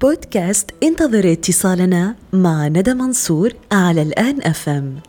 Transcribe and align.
بودكاست 0.00 0.70
انتظر 0.82 1.32
اتصالنا 1.32 2.16
مع 2.32 2.68
ندى 2.68 2.94
منصور 2.94 3.52
على 3.72 4.02
الآن 4.02 4.42
FM 4.42 5.00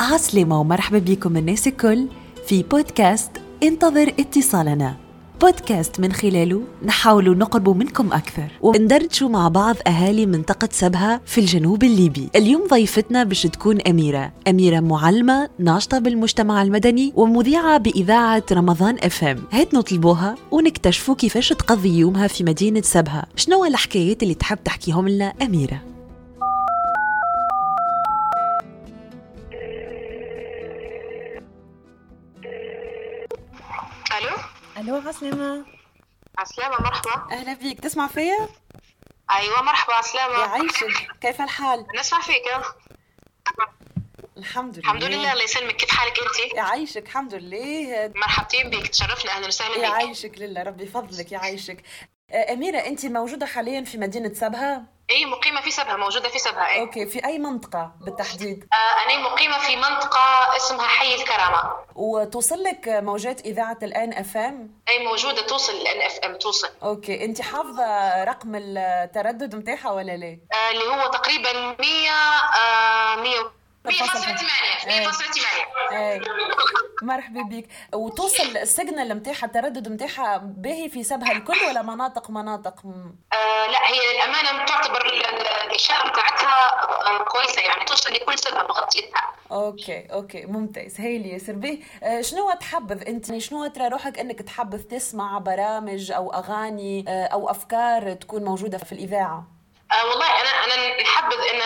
عسلامة 0.00 0.60
ومرحبا 0.60 0.98
بكم 0.98 1.36
الناس 1.36 1.66
الكل 1.66 2.08
في 2.46 2.62
بودكاست 2.62 3.30
انتظر 3.62 4.08
اتصالنا. 4.18 5.05
بودكاست 5.40 6.00
من 6.00 6.12
خلاله 6.12 6.62
نحاول 6.84 7.38
نقرب 7.38 7.76
منكم 7.76 8.12
أكثر 8.12 8.48
وندردشوا 8.60 9.28
مع 9.28 9.48
بعض 9.48 9.76
أهالي 9.86 10.26
منطقة 10.26 10.68
سبها 10.72 11.20
في 11.26 11.40
الجنوب 11.40 11.84
الليبي. 11.84 12.28
اليوم 12.36 12.66
ضيفتنا 12.70 13.24
باش 13.24 13.42
تكون 13.42 13.80
أميرة. 13.80 14.32
أميرة 14.48 14.80
معلمة 14.80 15.48
ناشطة 15.58 15.98
بالمجتمع 15.98 16.62
المدني 16.62 17.12
ومذيعة 17.16 17.78
بإذاعة 17.78 18.44
رمضان 18.52 18.96
FM 19.02 19.42
هات 19.52 19.74
نطلبوها 19.74 20.34
ونكتشفوا 20.50 21.14
كيفاش 21.14 21.48
تقضي 21.48 21.98
يومها 21.98 22.26
في 22.26 22.44
مدينة 22.44 22.80
سبها. 22.80 23.26
شنو 23.36 23.64
الحكايات 23.64 24.22
اللي 24.22 24.34
تحب 24.34 24.58
تحكيهم 24.64 25.08
لنا 25.08 25.32
أميرة؟ 25.42 25.95
ألو 34.76 35.02
عسلامة. 35.08 35.66
عسلامة 36.38 36.80
مرحبا. 36.80 37.32
أهلا 37.32 37.52
بيك 37.52 37.80
تسمع 37.80 38.06
فيا؟ 38.06 38.48
أيوه 39.30 39.62
مرحبا 39.62 39.94
عسلامة. 39.94 40.38
يعيشك 40.38 41.08
كيف 41.20 41.40
الحال؟ 41.40 41.86
نسمع 41.98 42.20
فيك 42.20 42.42
الحمد 44.36 44.78
لله. 44.78 44.84
الحمد 44.84 45.04
لله 45.04 45.32
الله 45.32 45.44
يسلمك. 45.44 45.76
كيف 45.76 45.90
حالك 45.90 46.18
انت؟ 46.18 46.54
يعيشك 46.54 47.06
الحمد 47.06 47.34
لله. 47.34 48.12
مرحبتين 48.16 48.70
بك 48.70 48.88
تشرفنا 48.88 49.32
أهلا 49.32 49.46
وسهلا 49.46 49.76
بك. 49.76 49.82
يعيشك 49.82 50.32
لله 50.38 50.62
ربي 50.62 50.84
يفضلك 50.84 51.32
يعيشك 51.32 51.82
أميرة 52.52 52.78
أنت 52.78 53.06
موجودة 53.06 53.46
حاليا 53.46 53.84
في 53.84 53.98
مدينة 53.98 54.34
سبها؟ 54.34 54.84
أي 55.10 55.24
مقيمة 55.24 55.60
في 55.60 55.70
سبها 55.70 55.96
موجودة 55.96 56.28
في 56.28 56.38
سبها 56.38 56.68
أي. 56.68 56.80
أوكي 56.80 57.06
في 57.06 57.24
أي 57.24 57.38
منطقة 57.38 57.92
بالتحديد؟ 58.00 58.68
آه 58.72 59.10
أنا 59.10 59.28
مقيمة 59.30 59.58
في 59.58 59.76
منطقة 59.76 60.56
اسمها 60.56 60.86
حي 60.86 61.14
الكرامة. 61.14 61.85
وتوصل 61.96 62.62
لك 62.62 62.88
موجات 62.88 63.40
إذاعة 63.46 63.78
الآن 63.82 64.12
FM؟ 64.12 64.80
أي 64.88 65.04
موجودة 65.06 65.46
توصل 65.46 65.72
الآن 65.72 66.00
FM 66.06 66.36
توصل 66.38 66.68
okay 66.82 67.24
أنت 67.24 67.40
حافظة 67.42 68.24
رقم 68.24 68.52
التردد 68.54 69.54
متاعها 69.54 69.90
ولا 69.92 70.16
لا؟ 70.16 70.38
آه 70.52 70.70
اللي 70.70 70.84
هو 70.84 71.10
تقريبا 71.10 71.52
100 71.52 72.10
آه 72.10 73.16
100 73.16 73.56
100.8 73.88 74.88
إيه. 74.88 75.08
100.8 75.08 75.92
إيه. 75.92 76.20
مرحبا 77.02 77.42
بك. 77.42 77.68
وتوصل 77.94 78.56
ال 78.56 78.64
signal 78.64 79.14
متاعها 79.14 79.44
التردد 79.44 79.88
متاعها 79.88 80.36
باهي 80.36 80.88
في 80.88 81.02
سبها 81.04 81.32
الكل 81.32 81.56
ولا 81.68 81.82
مناطق 81.82 82.30
مناطق. 82.30 82.74
آه 83.32 83.66
لا 83.66 83.78
هي 83.86 84.14
للأمانة 84.16 84.64
تعتبر 84.64 85.06
ال- 85.06 85.26
ال- 85.26 85.46
الاشاره 85.70 86.08
بتاعتها 86.10 86.70
آه 87.06 87.24
كويسة 87.24 87.60
يعني 87.62 87.84
توصل 87.84 88.12
لكل 88.12 88.38
سبها 88.38 88.56
مغطيتها 88.68 89.32
okay 89.52 90.06
okay 90.12 90.46
ممتاز. 90.46 91.00
هايل 91.00 91.26
ياسر 91.26 91.52
باهي 91.52 91.78
آه، 92.02 92.20
شنو 92.20 92.52
تحبذ 92.60 93.08
أنت؟ 93.08 93.38
شنو 93.38 93.66
ترى 93.66 93.88
روحك 93.88 94.18
أنك 94.18 94.42
تحبذ؟ 94.42 94.82
تسمع 94.82 95.38
برامج 95.38 96.12
أو 96.12 96.32
أغاني 96.32 97.04
آه، 97.08 97.26
أو 97.26 97.50
أفكار 97.50 98.12
تكون 98.12 98.44
موجودة 98.44 98.78
في 98.78 98.92
الإذاعة؟ 98.92 99.44
آه 99.92 100.06
والله 100.08 100.26
أنا 100.26 100.48
أنا 100.74 101.02
نحبذ 101.02 101.36
إن 101.54 101.60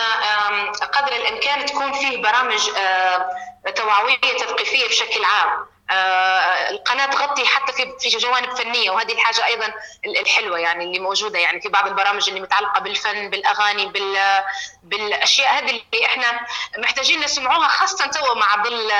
قدر 0.91 1.15
الإمكان 1.15 1.65
تكون 1.65 1.91
فيه 1.93 2.21
برامج 2.21 2.69
آه، 2.77 3.29
توعوية 3.75 4.17
تثقيفية 4.39 4.87
بشكل 4.87 5.23
عام. 5.25 5.71
آه، 5.91 6.69
القناة 6.69 7.05
تغطي 7.05 7.45
حتى 7.45 7.73
في 7.73 7.93
في 7.99 8.17
جوانب 8.17 8.55
فنية 8.57 8.91
وهذه 8.91 9.11
الحاجة 9.11 9.45
أيضا 9.45 9.73
ال- 10.05 10.17
الحلوة 10.19 10.59
يعني 10.59 10.83
اللي 10.85 10.99
موجودة 10.99 11.39
يعني 11.39 11.61
في 11.61 11.69
بعض 11.69 11.87
البرامج 11.87 12.27
اللي 12.29 12.39
متعلقة 12.41 12.79
بالفن 12.79 13.29
بالأغاني 13.29 13.85
بال 13.85 14.41
بالأشياء 14.83 15.53
هذه 15.57 15.69
اللي 15.69 16.05
إحنا 16.05 16.45
محتاجين 16.77 17.19
نسمعوها 17.19 17.67
خاصة 17.67 18.05
تو 18.05 18.35
مع 18.35 18.63
ظل 18.63 18.91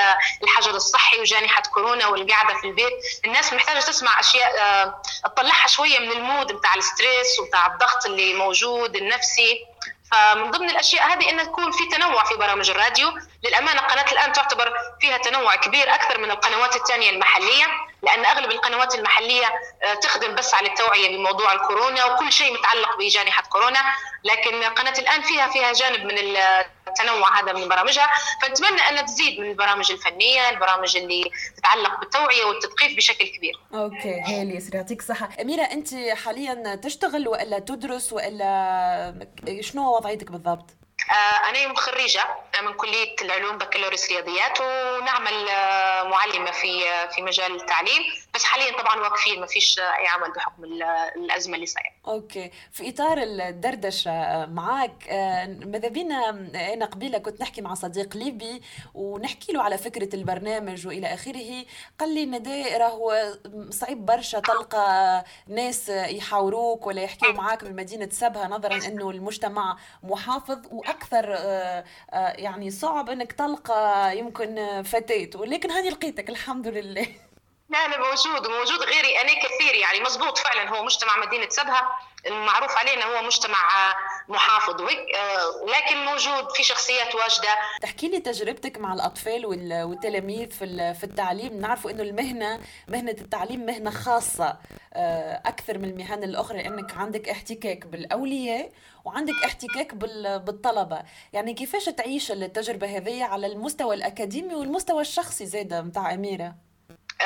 الحجر 0.43 0.71
الصحي 0.71 1.19
وجائحه 1.21 1.61
كورونا 1.61 2.07
والقعدة 2.07 2.53
في 2.53 2.67
البيت. 2.67 2.93
الناس 3.25 3.53
محتاجة 3.53 3.79
تسمع 3.79 4.19
أشياء 4.19 4.59
آه، 4.59 5.01
تطلعها 5.25 5.67
شوية 5.67 5.99
من 5.99 6.11
ال 6.11 6.19
mood 6.19 6.51
بتاع 6.51 6.75
ال 6.75 6.84
stress 6.84 7.39
وبتاع 7.39 7.65
الضغط 7.67 8.05
اللي 8.05 8.33
موجود 8.33 8.95
النفسي. 8.95 9.65
فمن 10.11 10.51
ضمن 10.51 10.69
الأشياء 10.69 11.13
هذه 11.13 11.29
أن 11.29 11.37
تكون 11.37 11.71
في 11.71 11.85
تنوع 11.85 12.23
في 12.23 12.35
برامج 12.35 12.69
الراديو. 12.69 13.11
للأمانة 13.43 13.81
قناة 13.81 14.11
الآن 14.11 14.33
تعتبر 14.33 14.73
فيها 15.01 15.17
تنوع 15.17 15.55
كبير 15.55 15.93
أكثر 15.93 16.17
من 16.17 16.31
القنوات 16.31 16.75
الثانية 16.75 17.09
المحلية 17.09 17.65
لأن 18.03 18.25
أغلب 18.25 18.51
القنوات 18.51 18.95
المحلية 18.95 19.45
آه، 19.83 19.93
تخدم 19.93 20.35
بس 20.35 20.53
على 20.53 20.67
التوعية 20.67 21.17
بموضوع 21.17 21.53
الكورونا 21.53 22.05
وكل 22.05 22.31
شيء 22.31 22.53
متعلق 22.53 22.97
بجائحه 22.97 23.43
كورونا. 23.49 23.79
لكن 24.23 24.63
قناة 24.63 24.99
الآن 24.99 25.21
فيها 25.21 25.47
فيها 25.47 25.73
جانب 25.73 26.05
من 26.05 26.17
التنوع 26.91 27.39
هذا 27.39 27.53
من 27.53 27.67
برامجها 27.67 28.09
فنتمنى 28.41 28.81
ان 28.81 29.05
تزيد 29.05 29.39
من 29.39 29.49
البرامج 29.49 29.91
الفنية 29.91 30.49
البرامج 30.49 30.97
اللي 30.97 31.31
تتعلق 31.57 31.99
بالتوعية 31.99 32.43
والتثقيف 32.43 32.97
بشكل 32.97 33.27
كبير. 33.27 33.59
أوكي 33.73 34.21
هايل 34.21 34.51
ياسر 34.51 34.75
يعطيك 34.75 34.99
الصحة. 34.99 35.29
أميرة 35.41 35.63
أنت 35.63 35.89
حاليا 36.25 36.75
تشتغل 36.75 37.27
وإلا 37.27 37.59
تدرس 37.59 38.13
وإلا 38.13 39.27
شنو 39.61 39.95
وضعيتك 39.95 40.31
بالضبط؟ 40.31 40.65
آه، 41.09 41.49
أنا 41.49 41.75
خريجة 41.75 42.23
من 42.61 42.73
كلية 42.73 43.15
العلوم 43.21 43.57
بكالوريوس 43.57 44.11
رياضيات 44.11 44.61
ونعمل 44.61 45.49
آه، 45.49 46.03
معلمة 46.03 46.51
في 46.51 46.89
آه، 46.89 47.07
في 47.07 47.21
مجال 47.21 47.55
التعليم. 47.55 48.03
بس 48.35 48.43
حاليا 48.43 48.81
طبعا 48.81 48.99
واقفين 48.99 49.39
ما 49.41 49.45
فيش 49.47 49.79
أي 49.79 50.07
عمل 50.07 50.31
بحكم 50.33 50.63
ال- 50.63 50.83
الأزمة 51.15 51.55
اللي 51.55 51.65
صايرة. 51.65 51.91
أوكي. 52.07 52.51
في 52.71 52.89
إطار 52.89 53.17
الدردشة 53.21 54.45
معك 54.45 55.07
آه، 55.09 55.45
ماذا 55.45 55.87
بينا 55.87 56.29
أنا 56.73 56.85
قبيلة 56.85 57.17
كنت 57.17 57.41
نحكي 57.41 57.61
مع 57.61 57.73
صديق 57.73 58.17
ليبي 58.17 58.61
ونحكي 58.93 59.51
له 59.53 59.63
على 59.63 59.77
فكرة 59.77 60.15
البرنامج 60.15 60.87
وإلى 60.87 61.13
آخره. 61.13 61.65
قال 61.99 62.15
لي 62.15 62.25
ندى 62.25 62.63
راهو 62.77 63.33
صعيب 63.69 64.05
برشا 64.05 64.39
تلقى 64.39 65.23
ناس 65.47 65.89
يحاوروك 65.89 66.87
ولا 66.87 67.01
يحكيوا 67.01 67.33
معاك 67.33 67.63
من 67.63 67.75
مدينة 67.75 68.09
سبها 68.11 68.47
نظرا 68.47 68.75
إنه 68.87 69.09
المجتمع 69.09 69.77
محافظ 70.03 70.59
وأكثر 70.71 71.35
آه، 71.37 71.83
آه، 72.13 72.31
يعني 72.37 72.71
صعب 72.71 73.09
إنك 73.09 73.31
تلقى 73.31 74.17
يمكن 74.17 74.81
فتاة. 74.83 75.29
ولكن 75.35 75.71
هاني 75.71 75.89
لقيتك 75.89 76.29
الحمد 76.29 76.67
لله. 76.67 77.07
لا 77.71 77.87
لا 77.87 77.97
موجود 77.97 78.47
وموجود 78.47 78.79
غيري. 78.79 79.21
أنا 79.21 79.33
كثير 79.33 79.75
يعني 79.81 79.99
مزبوط 79.99 80.37
فعلا 80.37 80.69
هو 80.69 80.83
مجتمع 80.83 81.17
مدينة 81.25 81.49
سبها 81.49 81.89
المعروف 82.25 82.71
علينا 82.77 83.05
هو 83.05 83.21
مجتمع 83.23 83.57
محافظ 84.27 84.81
آه، 84.81 85.65
لكن 85.65 86.05
موجود 86.05 86.51
في 86.55 86.63
شخصيات 86.63 87.15
واجدة. 87.15 87.55
تحكي 87.81 88.07
لي 88.07 88.19
تجربتك 88.19 88.77
مع 88.77 88.93
الأطفال 88.93 89.45
وال- 89.45 89.83
والتلاميذ 89.83 90.51
في 90.51 90.93
في 90.93 91.03
التعليم. 91.03 91.59
نعرفوا 91.59 91.91
إنه 91.91 92.03
المهنة 92.03 92.59
مهنة 92.87 93.11
التعليم 93.21 93.65
مهنة 93.65 93.89
خاصة 93.91 94.57
آه، 94.93 95.41
أكثر 95.45 95.77
من 95.77 95.89
المهن 95.89 96.23
الأخرى 96.23 96.65
إنك 96.65 96.97
عندك 96.97 97.29
احتكاك 97.29 97.85
بالأولياء 97.85 98.71
وعندك 99.05 99.33
احتكاك 99.45 99.93
بال- 99.93 100.39
بالطلبة. 100.39 101.03
يعني 101.33 101.53
كيفاش 101.53 101.85
تعيش 101.85 102.31
التجربة 102.31 102.97
هذه 102.97 103.23
على 103.23 103.47
المستوى 103.47 103.95
الأكاديمي 103.95 104.55
والمستوى 104.55 105.01
الشخصي 105.01 105.45
زادة 105.45 105.81
متاع 105.81 106.13
أميرة؟ 106.13 106.55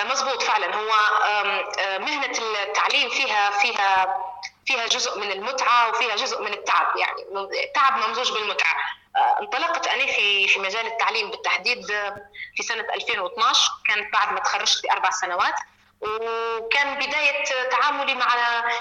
مزبوط 0.03 0.43
فعلا. 0.43 0.75
هو 0.75 0.91
آه، 1.23 1.97
مهنة 1.97 2.37
التعليم 2.63 3.09
فيها 3.09 3.49
فيها 3.49 4.17
فيها 4.65 4.87
جزء 4.87 5.19
من 5.19 5.31
المتعة 5.31 5.89
وفيها 5.89 6.15
جزء 6.15 6.41
من 6.41 6.53
التعب 6.53 6.97
يعني 6.97 7.21
التعب 7.63 8.07
ممزوج 8.07 8.31
بالمتعة. 8.31 8.75
آه، 9.15 9.39
انطلقت 9.39 9.87
أنا 9.87 10.05
في 10.05 10.47
في 10.47 10.59
مجال 10.59 10.87
التعليم 10.87 11.31
بالتحديد 11.31 11.91
آه، 11.91 12.15
في 12.55 12.63
سنة 12.63 12.85
2012 12.93 13.71
كانت 13.87 14.13
بعد 14.13 14.33
ما 14.33 14.39
تخرجت 14.39 14.83
بأربع 14.83 15.09
سنوات 15.09 15.55
وكان 16.01 16.95
بداية 16.95 17.43
تعاملي 17.69 18.15
مع 18.15 18.29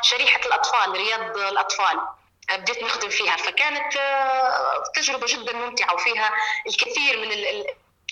شريحة 0.02 0.40
الأطفال 0.46 0.90
رياض 0.92 1.36
الأطفال 1.36 2.00
آه، 2.50 2.56
بديت 2.56 2.82
نخدم 2.82 3.08
فيها. 3.08 3.36
فكانت 3.36 3.96
آه، 3.96 4.82
تجربة 4.94 5.26
جدا 5.26 5.52
ممتعة 5.52 5.94
وفيها 5.94 6.30
الكثير 6.66 7.18
من 7.18 7.32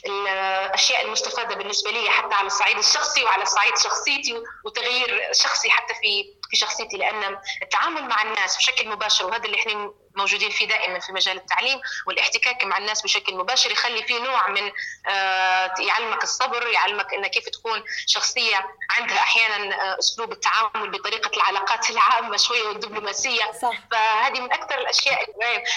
الأشياء 0.07 1.05
المستفادة 1.05 1.55
بالنسبة 1.55 1.91
لي 1.91 2.11
حتى 2.11 2.35
على 2.35 2.47
الصعيد 2.47 2.79
الشخصي 2.79 3.25
وعلى 3.25 3.45
صعيد 3.45 3.79
شخصيتي 3.79 4.43
وتغيير 4.65 5.29
شخصي 5.33 5.71
حتى 5.71 5.95
في 5.95 6.25
في 6.51 6.57
شخصيتي 6.57 6.97
لأن 6.97 7.39
التعامل 7.63 8.09
مع 8.09 8.23
الناس 8.23 8.57
بشكل 8.57 8.89
مباشر 8.89 9.27
وهذا 9.27 9.45
اللي 9.45 9.57
إحنا 9.61 9.95
موجودين 10.15 10.51
فيه 10.51 10.69
دائما 10.69 10.99
في 10.99 11.13
مجال 11.13 11.37
التعليم 11.37 11.81
والاحتكاك 12.07 12.65
مع 12.65 12.79
الناس 12.79 13.03
بشكل 13.03 13.35
مباشر 13.35 13.71
يخلي 13.71 14.03
فيه 14.03 14.19
نوع 14.19 14.49
من 14.49 14.73
آه، 15.07 15.75
يعلمك 15.79 16.23
الصبر 16.23 16.67
يعلمك 16.67 17.15
إنك 17.15 17.31
كيف 17.31 17.49
تكون 17.49 17.85
شخصية 18.07 18.77
عندها 18.91 19.19
أحيانا 19.19 19.75
آه، 19.75 19.99
أسلوب 19.99 20.33
التعامل 20.33 20.91
بطريقة 20.91 21.31
العلاقات 21.37 21.91
العامة 21.91 22.37
شوية 22.37 22.63
والدبلوماسية. 22.63 23.53
صح. 23.63 23.75
فهذه 23.91 24.41
من 24.41 24.53
أكثر 24.53 24.79
الأشياء 24.79 25.27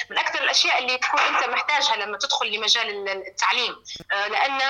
من 0.09 0.17
أكثر 0.17 0.43
الأشياء 0.43 0.79
اللي 0.79 0.97
تكون 0.97 1.19
أنت 1.19 1.49
محتاجها 1.49 1.95
لما 1.95 2.17
تدخل 2.17 2.51
لمجال 2.51 3.09
التعليم. 3.09 3.83
آه، 4.11 4.27
لأن 4.27 4.61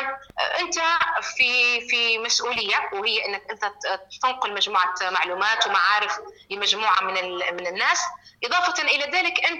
أنت 0.59 0.75
في 1.21 1.81
في 1.89 2.17
مسؤولية 2.19 2.89
وهي 2.93 3.25
إنك 3.25 3.43
أنت 3.51 3.71
تنقل 4.21 4.53
مجموعة 4.53 4.95
معلومات 5.01 5.67
ومعارف 5.67 6.19
لمجموعة 6.49 7.01
من 7.01 7.35
من 7.55 7.67
الناس. 7.67 7.99
إضافة 8.43 8.83
إلى 8.83 9.03
ذلك 9.17 9.45
أنت 9.45 9.54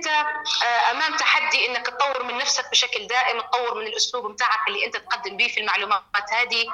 أمام 0.91 1.15
تحدي 1.17 1.65
إنك 1.65 1.87
تطور 1.87 2.23
من 2.23 2.37
نفسك 2.37 2.71
بشكل 2.71 3.07
دائم 3.07 3.41
تطور 3.41 3.73
من 3.75 3.87
الأسلوب 3.87 4.31
بتاعك 4.31 4.67
اللي 4.67 4.85
أنت 4.85 4.97
تقدم 4.97 5.37
به 5.37 5.47
في 5.47 5.59
المعلومات 5.59 6.03
هذه 6.31 6.65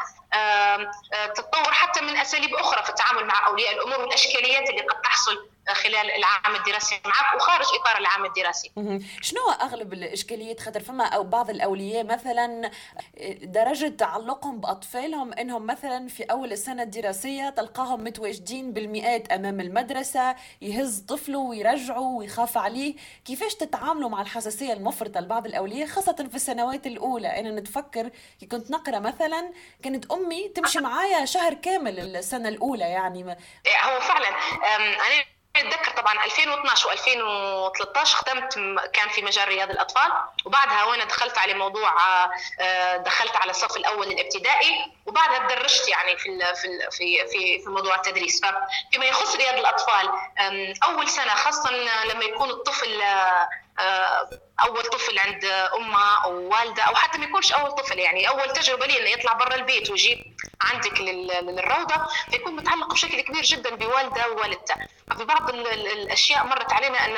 تتطور 1.35 1.73
حتى 1.73 2.01
من 2.01 2.17
أساليب 2.17 2.55
أخرى 2.55 2.83
في 2.83 2.89
التعامل 2.89 3.25
مع 3.25 3.47
أولياء 3.47 3.73
الأمور 3.73 3.99
والاشكاليات 3.99 4.69
اللي 4.69 4.81
قد 4.81 5.01
تحصل 5.01 5.50
خلال 5.73 6.11
العام 6.11 6.55
الدراسي 6.55 7.01
معك 7.05 7.35
وخارج 7.35 7.65
إطار 7.81 7.97
العام 7.97 8.25
الدراسي. 8.25 8.71
شنو 9.21 9.41
أغلب 9.61 9.93
الإشكاليات 9.93 10.59
خاطر 10.59 10.79
فما 10.79 11.05
أو 11.05 11.23
بعض 11.23 11.49
الأولياء 11.49 12.03
مثلا 12.03 12.71
درجة 13.41 13.87
تعلقهم 13.87 14.59
بأطفالهم 14.59 15.33
إنهم 15.33 15.65
مثلا 15.65 16.07
في 16.07 16.23
أول 16.23 16.51
السنة 16.51 16.83
الدراسية 16.83 17.49
تلقاهم 17.49 18.03
متواجدين 18.03 18.73
بالمئات 18.73 19.31
أمام 19.31 19.59
المدرسة 19.61 20.35
يهز 20.61 20.99
طفله 20.99 21.39
ويرجعه 21.39 22.01
ويخاف 22.01 22.57
عليه، 22.57 22.95
كيفاش 23.25 23.55
تتعاملوا 23.55 24.09
مع 24.09 24.21
الحساسية 24.21 24.73
المفرطة 24.73 25.19
لبعض 25.19 25.45
الأولياء 25.45 25.87
خاصة 25.87 26.27
في 26.29 26.35
السنوات 26.35 26.87
الأولى؟ 26.87 27.39
أنا 27.39 27.51
نتفكر 27.51 28.09
كي 28.39 28.45
كنت 28.45 28.71
نقرأ 28.71 28.99
مثلا 28.99 29.51
كانت 29.83 30.11
أمي 30.11 30.47
تمشي 30.47 30.79
معايا 30.79 31.25
شهر 31.25 31.53
كامل 31.53 31.99
السنة 31.99 32.49
الأولى 32.49 32.83
يعني 32.83 33.23
هو 33.83 33.99
فعلا 33.99 34.29
أنا 34.75 35.23
أتذكر 35.55 35.91
طبعا 35.91 36.25
2012 36.25 36.89
و2013 36.89 38.03
ختمت 38.03 38.53
كان 38.93 39.09
في 39.09 39.21
مجال 39.21 39.47
رياض 39.47 39.69
الأطفال. 39.69 40.11
وبعدها 40.45 40.83
وأنا 40.83 41.05
دخلت 41.05 41.37
على 41.37 41.53
موضوع 41.53 41.93
آه، 42.59 42.97
دخلت 42.97 43.35
على 43.35 43.51
الصف 43.51 43.77
الأول 43.77 44.07
الابتدائي 44.07 44.91
وبعدها 45.05 45.47
تدرجت 45.47 45.87
يعني 45.87 46.17
في 46.17 46.39
في 46.55 46.89
في 46.91 47.27
في 47.27 47.63
في 47.63 47.69
موضوع 47.69 47.95
التدريس. 47.95 48.41
فيما 48.91 49.05
يخص 49.05 49.35
رياض 49.35 49.55
الأطفال 49.57 50.09
أول 50.83 51.07
سنة 51.07 51.35
خاصة 51.35 51.71
لما 52.05 52.23
يكون 52.23 52.49
الطفل 52.49 53.01
آه، 53.01 53.49
أول 54.63 54.83
طفل 54.83 55.19
عند 55.19 55.45
أمه 55.45 56.23
أو 56.23 56.49
والدة 56.49 56.83
أو 56.83 56.95
حتى 56.95 57.17
ما 57.17 57.25
يكونش 57.25 57.51
أول 57.53 57.71
طفل 57.71 57.99
يعني 57.99 58.29
أول 58.29 58.53
تجربة 58.53 58.85
لي 58.85 58.99
إنه 58.99 59.09
يطلع 59.09 59.33
برا 59.33 59.55
البيت 59.55 59.89
ويجي 59.89 60.33
عندك 60.61 60.99
للروضة 61.01 61.95
فيكون 62.31 62.55
متعلق 62.55 62.93
بشكل 62.93 63.21
كبير 63.21 63.43
جدا 63.43 63.75
بوالدة 63.75 64.31
ووالدته. 64.31 64.75
في 65.17 65.25
بعض 65.25 65.49
الأشياء 65.49 66.45
مرت 66.45 66.73
علينا 66.73 67.05
إن 67.05 67.15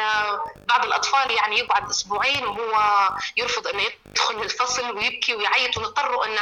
بعض 0.69 0.86
الأطفال 0.86 1.31
يعني 1.31 1.60
يقعد 1.60 1.89
أسبوعين 1.89 2.45
وهو 2.45 3.10
يرفض 3.38 3.68
إنه 3.68 3.83
يدخل 4.06 4.42
الفصل 4.42 4.98
ويبكي 4.98 5.36
ويعيط 5.36 5.77
ونضطروا 5.77 6.25
إنه 6.25 6.42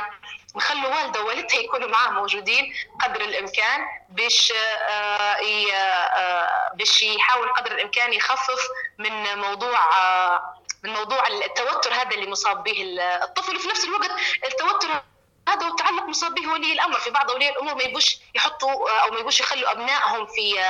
نخلوا 0.56 0.96
والده 0.96 1.22
ووالدته 1.22 1.56
يكونوا 1.56 1.88
معاه 1.88 2.10
موجودين 2.10 2.74
قدر 3.04 3.22
الإمكان 3.22 3.86
باش 4.10 4.54
آه، 4.56 4.94
آه، 4.94 6.72
باش 6.74 7.04
يحاول 7.04 7.50
قدر 7.50 7.72
الإمكان 7.72 8.14
يخفف 8.14 8.68
من 8.98 9.38
موضوع 9.38 9.98
آه، 9.98 10.56
من 10.84 10.94
موضوع 10.94 11.28
التوتر 11.28 11.94
هذا 11.94 12.12
اللي 12.12 12.28
مصاب 12.28 12.64
به 12.64 12.98
الطفل. 13.24 13.56
وفي 13.56 13.68
نفس 13.68 13.86
الوقت 13.86 14.12
التوتر 14.46 14.90
هذا 15.50 15.68
وتعلق 15.68 16.04
مصاب 16.04 16.34
به 16.36 16.52
ولي 16.52 16.74
الأمر. 16.74 17.00
في 17.00 17.10
بعض 17.10 17.32
أولياء 17.32 17.52
الأمور 17.52 17.76
ما 17.76 17.84
يبوش 17.84 18.18
يحطوا 18.36 19.02
أو 19.02 19.12
ما 19.12 19.20
يبوش 19.20 19.40
يخلوا 19.40 19.72
أبنائهم 19.72 20.26
في 20.26 20.64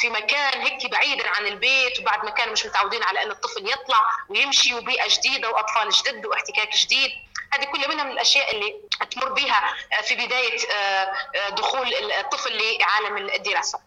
في 0.00 0.10
مكان 0.10 0.60
هيك 0.60 0.90
بعيدا 0.90 1.28
عن 1.28 1.46
البيت 1.46 2.00
وبعد 2.00 2.24
ما 2.24 2.30
كانوا 2.30 2.52
مش 2.52 2.66
متعودين 2.66 3.02
على 3.02 3.22
إن 3.22 3.30
الطفل 3.30 3.70
يطلع 3.70 4.00
ويمشي 4.28 4.74
وبيئة 4.74 5.08
جديدة 5.08 5.50
وأطفال 5.50 5.88
جدد 5.90 6.26
واحتكاك 6.26 6.76
جديد. 6.76 7.10
هذه 7.52 7.64
كلها 7.64 7.88
منها 7.88 8.04
من 8.04 8.10
الأشياء 8.10 8.54
اللي 8.54 8.80
تمر 9.10 9.32
بها 9.32 9.74
في 10.02 10.14
بداية 10.14 10.58
آه، 10.70 11.12
آه، 11.36 11.48
دخول 11.50 11.94
الطفل 12.20 12.50
لعالم 12.80 13.16
الدراسة. 13.16 13.80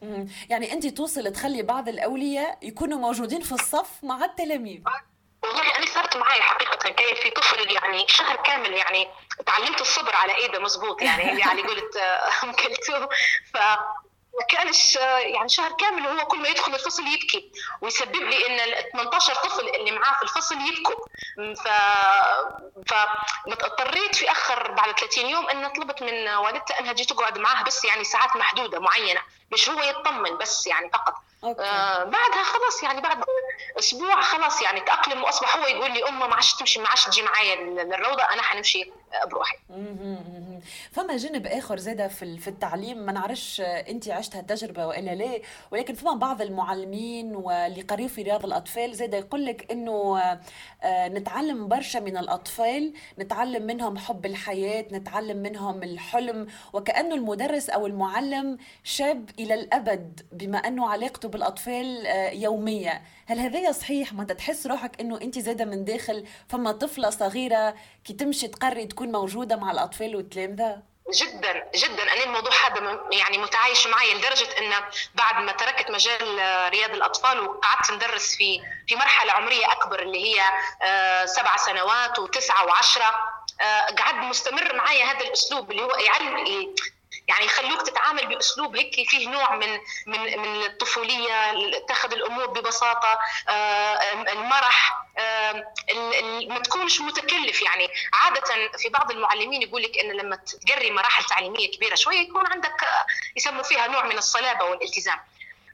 يعني 0.50 0.74
انت 0.74 0.88
توصل 0.88 1.32
تخلي 1.34 1.62
بعض 1.62 1.90
الأولياء 1.90 2.58
يكونوا 2.62 3.00
موجودين 3.00 3.42
في 3.42 3.52
الصف 3.52 4.04
مع 4.04 4.26
التلاميذ. 4.26 4.82
والله 5.44 5.78
أنا 5.78 5.86
صارت 5.86 6.18
معي 6.18 6.42
حقيقة 6.42 6.90
كان 6.90 7.16
في 7.16 7.30
طفل 7.30 7.72
يعني 7.72 8.06
شهر 8.08 8.36
كامل 8.36 8.74
يعني 8.74 9.08
تعلمت 9.46 9.82
الصبر 9.82 10.16
على 10.16 10.36
إيده 10.36 10.60
مزبوط 10.60 11.02
يعني 11.02 11.40
يعني 11.40 11.62
قلت 11.62 11.96
آه، 11.98 12.30
أم 12.44 12.52
كلثوم 12.52 13.08
ف 13.54 13.58
كانش 14.50 14.96
يعني 14.96 15.50
شهر 15.50 15.72
كامل 15.72 16.08
وهو 16.08 16.26
كل 16.28 16.40
ما 16.42 16.48
يدخل 16.48 16.74
الفصل 16.76 17.04
يبكي 17.08 17.52
ويسبب 17.82 18.16
لي 18.16 18.48
إن 18.48 18.60
ال 18.60 18.92
18 18.92 19.36
طفل 19.36 19.70
اللي 19.70 19.92
معاه 19.92 20.14
في 20.14 20.24
الفصل 20.24 20.56
يبكوا. 20.56 21.06
ف 21.56 21.68
فاضطريت 22.90 24.16
في 24.16 24.32
آخر 24.32 24.72
بعد 24.72 25.00
30 25.00 25.26
يوم 25.26 25.50
إن 25.50 25.68
طلبت 25.68 26.04
من 26.04 26.28
والدته 26.30 26.80
إنها 26.80 26.94
تجي 26.94 27.06
تقعد 27.06 27.38
معاه 27.38 27.64
بس 27.64 27.86
يعني 27.86 28.04
ساعات 28.04 28.36
محدودة 28.36 28.80
معينة 28.80 29.22
مش 29.52 29.70
هو 29.70 29.82
يطمن 29.82 30.38
بس 30.38 30.68
يعني 30.68 30.90
فقط. 30.90 31.14
أوكي. 31.44 31.62
آه 31.62 32.04
بعدها 32.04 32.44
خلاص 32.44 32.84
يعني 32.84 33.02
بعد 33.02 33.24
أسبوع 33.80 34.22
خلاص 34.22 34.62
يعني 34.62 34.82
تأقلم 34.82 35.24
وأصبح 35.24 35.58
هو 35.58 35.68
يقول 35.68 35.92
لي 35.92 36.08
أمه 36.10 36.28
ما 36.28 36.36
عادش 36.36 36.54
تمشي 36.54 36.80
ما 36.80 36.88
عادش 36.90 37.06
تجي 37.06 37.22
معايا 37.22 37.56
للروضة 37.56 38.24
أنا 38.24 38.42
حنمشي 38.42 38.92
بروحي. 39.26 39.58
فما 40.92 41.18
جانب 41.18 41.48
آخر 41.48 41.78
زادة 41.78 42.08
في 42.08 42.48
التعليم 42.48 42.98
ما 42.98 43.12
نعرفش 43.12 43.62
انت 43.62 44.10
عشت 44.10 44.36
هالتجربه 44.36 44.88
وإلا 44.88 45.16
لا 45.16 45.42
ولكن 45.72 45.94
فما 45.94 46.14
بعض 46.14 46.42
المعلمين 46.42 47.36
واللي 47.36 47.82
قريوا 47.82 48.08
في 48.10 48.22
رياض 48.22 48.46
الأطفال 48.46 48.96
زادة 48.96 49.18
يقول 49.18 49.46
لك 49.46 49.72
إنه 49.72 50.20
آه، 50.84 51.08
نتعلم 51.08 51.68
برشا 51.68 52.00
من 52.00 52.18
الأطفال 52.18 52.94
نتعلم 53.20 53.64
منهم 53.64 53.98
حب 53.98 54.26
الحياة 54.26 54.86
نتعلم 54.92 55.38
منهم 55.38 55.84
الحلم 55.84 56.48
وكأنه 56.74 57.16
المدرس 57.16 57.70
أو 57.70 57.88
المعلم 57.88 58.58
شاب 58.84 59.30
إلى 59.40 59.54
الأبد 59.54 60.22
بما 60.32 60.58
أنه 60.58 60.88
علاقته 60.88 61.30
بالأطفال 61.30 62.08
آه، 62.08 62.30
يومية. 62.30 63.02
هل 63.26 63.40
هذا 63.40 63.72
صحيح؟ 63.72 64.14
ما 64.14 64.24
تحس 64.24 64.68
روحك 64.68 65.02
إنه 65.02 65.22
انت 65.22 65.40
زادة 65.40 65.66
من 65.66 65.86
داخل 65.86 66.26
فما 66.48 66.72
طفلة 66.72 67.10
صغيرة 67.10 67.76
كي 68.04 68.14
تمشي 68.14 68.48
تقري 68.48 68.86
تكون 68.86 69.12
موجودة 69.12 69.56
مع 69.56 69.72
الأطفال 69.72 70.16
والتلامذه 70.52 70.82
جدا 71.14 71.72
جدا. 71.76 72.04
أنا 72.04 72.24
الموضوع 72.24 72.52
هذا 72.68 73.00
يعني 73.12 73.38
متعايش 73.38 73.88
معي 73.88 74.14
لدرجة 74.14 74.58
إن 74.58 74.74
بعد 75.16 75.44
ما 75.44 75.52
تركت 75.52 75.92
مجال 75.92 76.24
رياض 76.70 76.90
الأطفال 76.90 77.40
وقعدت 77.40 77.92
ندرس 77.92 78.36
في 78.36 78.62
في 78.88 78.96
مرحلة 78.96 79.32
عمرية 79.32 79.72
أكبر 79.72 80.02
اللي 80.02 80.26
هي 80.26 80.44
آه، 80.82 81.26
سبع 81.26 81.58
سنوات 81.58 82.20
وتسعة 82.20 82.66
وعشرة 82.66 83.12
آه، 83.62 83.86
قعد 83.98 84.16
مستمر 84.16 84.76
معي 84.76 85.04
هذا 85.04 85.20
الأسلوب 85.20 85.72
اللي 85.72 85.82
هو 85.84 85.96
يعلم 85.96 86.38
يعني 87.28 87.46
يخلوك 87.46 87.82
تتعامل 87.82 88.28
بأسلوب 88.28 88.76
هيك 88.76 89.10
فيه 89.10 89.30
نوع 89.30 89.56
من 89.56 89.80
من 90.08 90.40
من 90.40 90.66
الطفولية 90.66 91.54
تاخذ 91.88 92.14
الأمور 92.14 92.48
ببساطة 92.48 93.20
آه، 93.50 94.14
المرح 94.14 95.02
ما 96.50 96.60
تكونش 96.60 97.02
متكلف. 97.02 97.62
يعني 97.62 97.90
عادة 98.14 98.72
في 98.78 98.90
بعض 98.90 99.12
المعلمين 99.12 99.62
يقول 99.62 99.84
لك 99.84 99.98
إن 99.98 100.12
لما 100.12 100.36
تقري 100.68 100.92
مراحل 100.92 101.24
تعليمية 101.24 101.72
كبيرة 101.72 101.96
شوية 101.96 102.20
يكون 102.20 102.48
عندك 102.48 102.84
آه، 102.84 103.06
يسموا 103.36 103.64
فيها 103.64 103.88
نوع 103.88 104.06
من 104.06 104.18
الصلابة 104.18 104.66
والالتزام. 104.66 105.20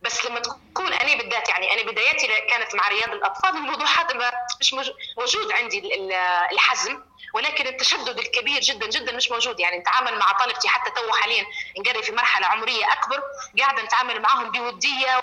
بس 0.02 0.26
لما 0.26 0.40
تكون 0.40 0.94
أنا 0.94 1.16
بالذات 1.16 1.50
يعني 1.50 1.74
أنا 1.74 1.92
بداياتي 1.92 2.28
كانت 2.28 2.76
مع 2.76 2.88
رياض 2.88 3.10
الأطفال 3.10 3.50
الموضوع 3.50 3.88
هذا 3.88 4.32
مش 4.60 4.74
موجود 5.18 5.52
عندي 5.52 6.10
الحزم 6.52 7.04
ولكن 7.34 7.68
التشدد 7.68 8.20
الكبير 8.20 8.62
جدا 8.62 8.88
جدا 8.88 9.12
مش 9.12 9.32
موجود. 9.32 9.60
يعني 9.60 9.78
نتعامل 9.78 10.20
مع 10.20 10.32
طالبتي 10.32 10.68
حتى 10.70 10.92
تو 10.92 11.14
حاليا 11.14 11.46
نقري 11.80 12.04
في 12.04 12.12
مرحلة 12.12 12.48
عمرية 12.48 12.94
أكبر 12.94 13.22
قاعدة 13.60 13.82
نتعامل 13.84 14.22
معهم 14.22 14.52
بودية 14.52 15.18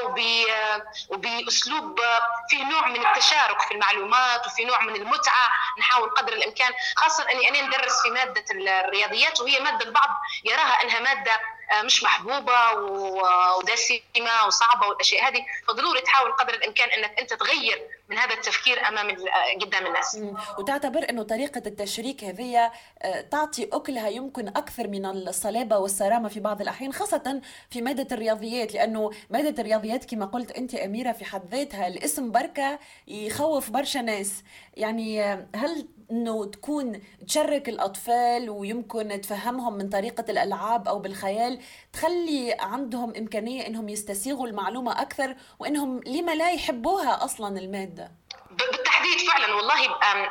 وبأسلوب 1.10 2.00
فيه 2.50 2.64
نوع 2.64 2.86
من 2.88 3.06
التشارك 3.06 3.60
في 3.60 3.74
المعلومات 3.74 4.46
وفي 4.46 4.64
نوع 4.64 4.80
من 4.80 4.96
المتعة 4.96 5.48
نحاول 5.78 6.10
قدر 6.10 6.32
الإمكان 6.32 6.72
خاصه 6.96 7.30
اني 7.32 7.48
أنا 7.48 7.60
ندرس 7.62 8.02
في 8.02 8.10
مادة 8.10 8.44
الرياضيات 8.50 9.40
وهي 9.40 9.60
مادة 9.60 9.84
البعض 9.86 10.08
يراها 10.44 10.82
أنها 10.82 11.00
مادة 11.00 11.40
مش 11.84 12.02
محبوبة 12.02 12.72
ودسمة 13.58 14.46
وصعبة 14.46 14.86
والأشياء 14.88 15.28
هذه 15.28 15.46
فضروري 15.68 16.00
تحاول 16.00 16.32
قدر 16.32 16.54
الإمكان 16.54 16.88
إنك 16.90 17.20
أنت 17.20 17.34
تغير 17.34 17.82
من 18.08 18.18
هذا 18.18 18.34
التفكير 18.34 18.88
أمام 18.88 19.10
آه، 19.10 19.58
قدام 19.60 19.86
الناس. 19.86 20.18
وتعتبر 20.58 21.10
إنه 21.10 21.22
طريقة 21.22 21.62
التشريك 21.66 22.24
هذه 22.24 22.72
آه، 23.02 23.20
تعطي 23.20 23.68
أكلها 23.72 24.08
يمكن 24.08 24.48
أكثر 24.48 24.88
من 24.88 25.06
الصلابة 25.06 25.78
والصرامة 25.78 26.28
في 26.28 26.40
بعض 26.40 26.60
الأحيان 26.60 26.92
خاصة 26.92 27.40
في 27.70 27.82
مادة 27.82 28.14
الرياضيات 28.16 28.74
لأنه 28.74 29.10
مادة 29.30 29.62
الرياضيات 29.62 30.04
كما 30.04 30.26
قلت 30.26 30.50
أنت 30.50 30.74
أميرة 30.74 31.12
في 31.12 31.24
حد 31.24 31.54
ذاتها 31.54 31.86
الاسم 31.86 32.30
بركة 32.30 32.78
يخوف 33.08 33.70
برشا 33.70 33.98
ناس. 33.98 34.44
يعني 34.74 35.22
هل 35.54 35.88
إنه 36.10 36.44
تكون 36.44 37.02
تشرك 37.28 37.68
الأطفال 37.68 38.50
ويمكن 38.50 39.20
تفهمهم 39.20 39.72
من 39.72 39.88
طريقة 39.88 40.24
الألعاب 40.28 40.88
أو 40.88 40.98
بالخيال 40.98 41.60
تخلي 41.92 42.56
عندهم 42.60 43.12
إمكانية 43.16 43.66
إنهم 43.66 43.88
يستسيغوا 43.88 44.46
المعلومة 44.46 45.02
أكثر 45.02 45.36
وإنهم 45.58 46.00
لما 46.06 46.34
لا 46.34 46.52
يحبوها 46.52 47.24
أصلا 47.24 47.58
المادة. 47.58 48.10
بالتحديد 48.50 49.18
فعلا 49.30 49.54
والله 49.54 49.84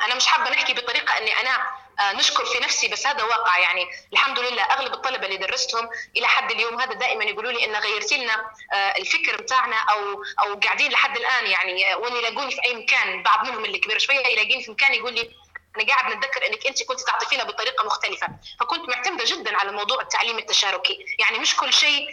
أنا 0.04 0.14
مش 0.14 0.26
حابة 0.26 0.50
نحكي 0.50 0.72
بطريقة 0.74 1.18
إني 1.18 1.40
أنا 1.40 1.84
آه، 2.00 2.12
نشكر 2.12 2.44
في 2.44 2.58
نفسي 2.58 2.88
بس 2.88 3.06
هذا 3.06 3.22
واقع 3.22 3.58
يعني. 3.58 3.86
الحمد 4.12 4.38
لله 4.38 4.62
أغلب 4.62 4.92
الطلبة 4.92 5.26
اللي 5.26 5.36
درستهم 5.36 5.88
إلى 6.16 6.26
حد 6.26 6.50
اليوم 6.50 6.80
هذا 6.80 6.92
دائما 6.92 7.24
يقولوا 7.24 7.52
لي 7.52 7.64
إن 7.64 7.74
غيرتي 7.74 8.16
لنا 8.16 8.50
الفكر 8.98 9.42
بتاعنا 9.42 9.76
أو 9.76 10.24
أو 10.40 10.54
قاعدين 10.54 10.90
لحد 10.90 11.16
الآن 11.16 11.46
يعني 11.46 11.94
وين 11.94 12.16
يلاقوني 12.16 12.50
في 12.50 12.64
أي 12.64 12.74
مكان 12.74 13.22
بعض 13.22 13.46
منهم 13.46 13.64
اللي 13.64 13.78
كبير 13.78 13.98
شوية 13.98 14.26
يلاقيني 14.26 14.62
في 14.62 14.70
مكان 14.70 14.94
يقول 14.94 15.14
لي 15.14 15.30
أنا 15.76 15.86
قاعد 15.86 16.16
نتذكر 16.16 16.46
إنك 16.46 16.66
أنت 16.66 16.82
كنت 16.82 17.00
تعطينا 17.00 17.44
بطريقة 17.44 17.84
مختلفة 17.86 18.28
فكنت 18.60 18.88
معتمدة 18.88 19.24
جدا 19.24 19.56
على 19.56 19.72
موضوع 19.72 20.00
التعليم 20.00 20.38
التشاركي. 20.38 21.06
يعني 21.18 21.38
مش 21.38 21.56
كل 21.56 21.72
شيء 21.72 22.08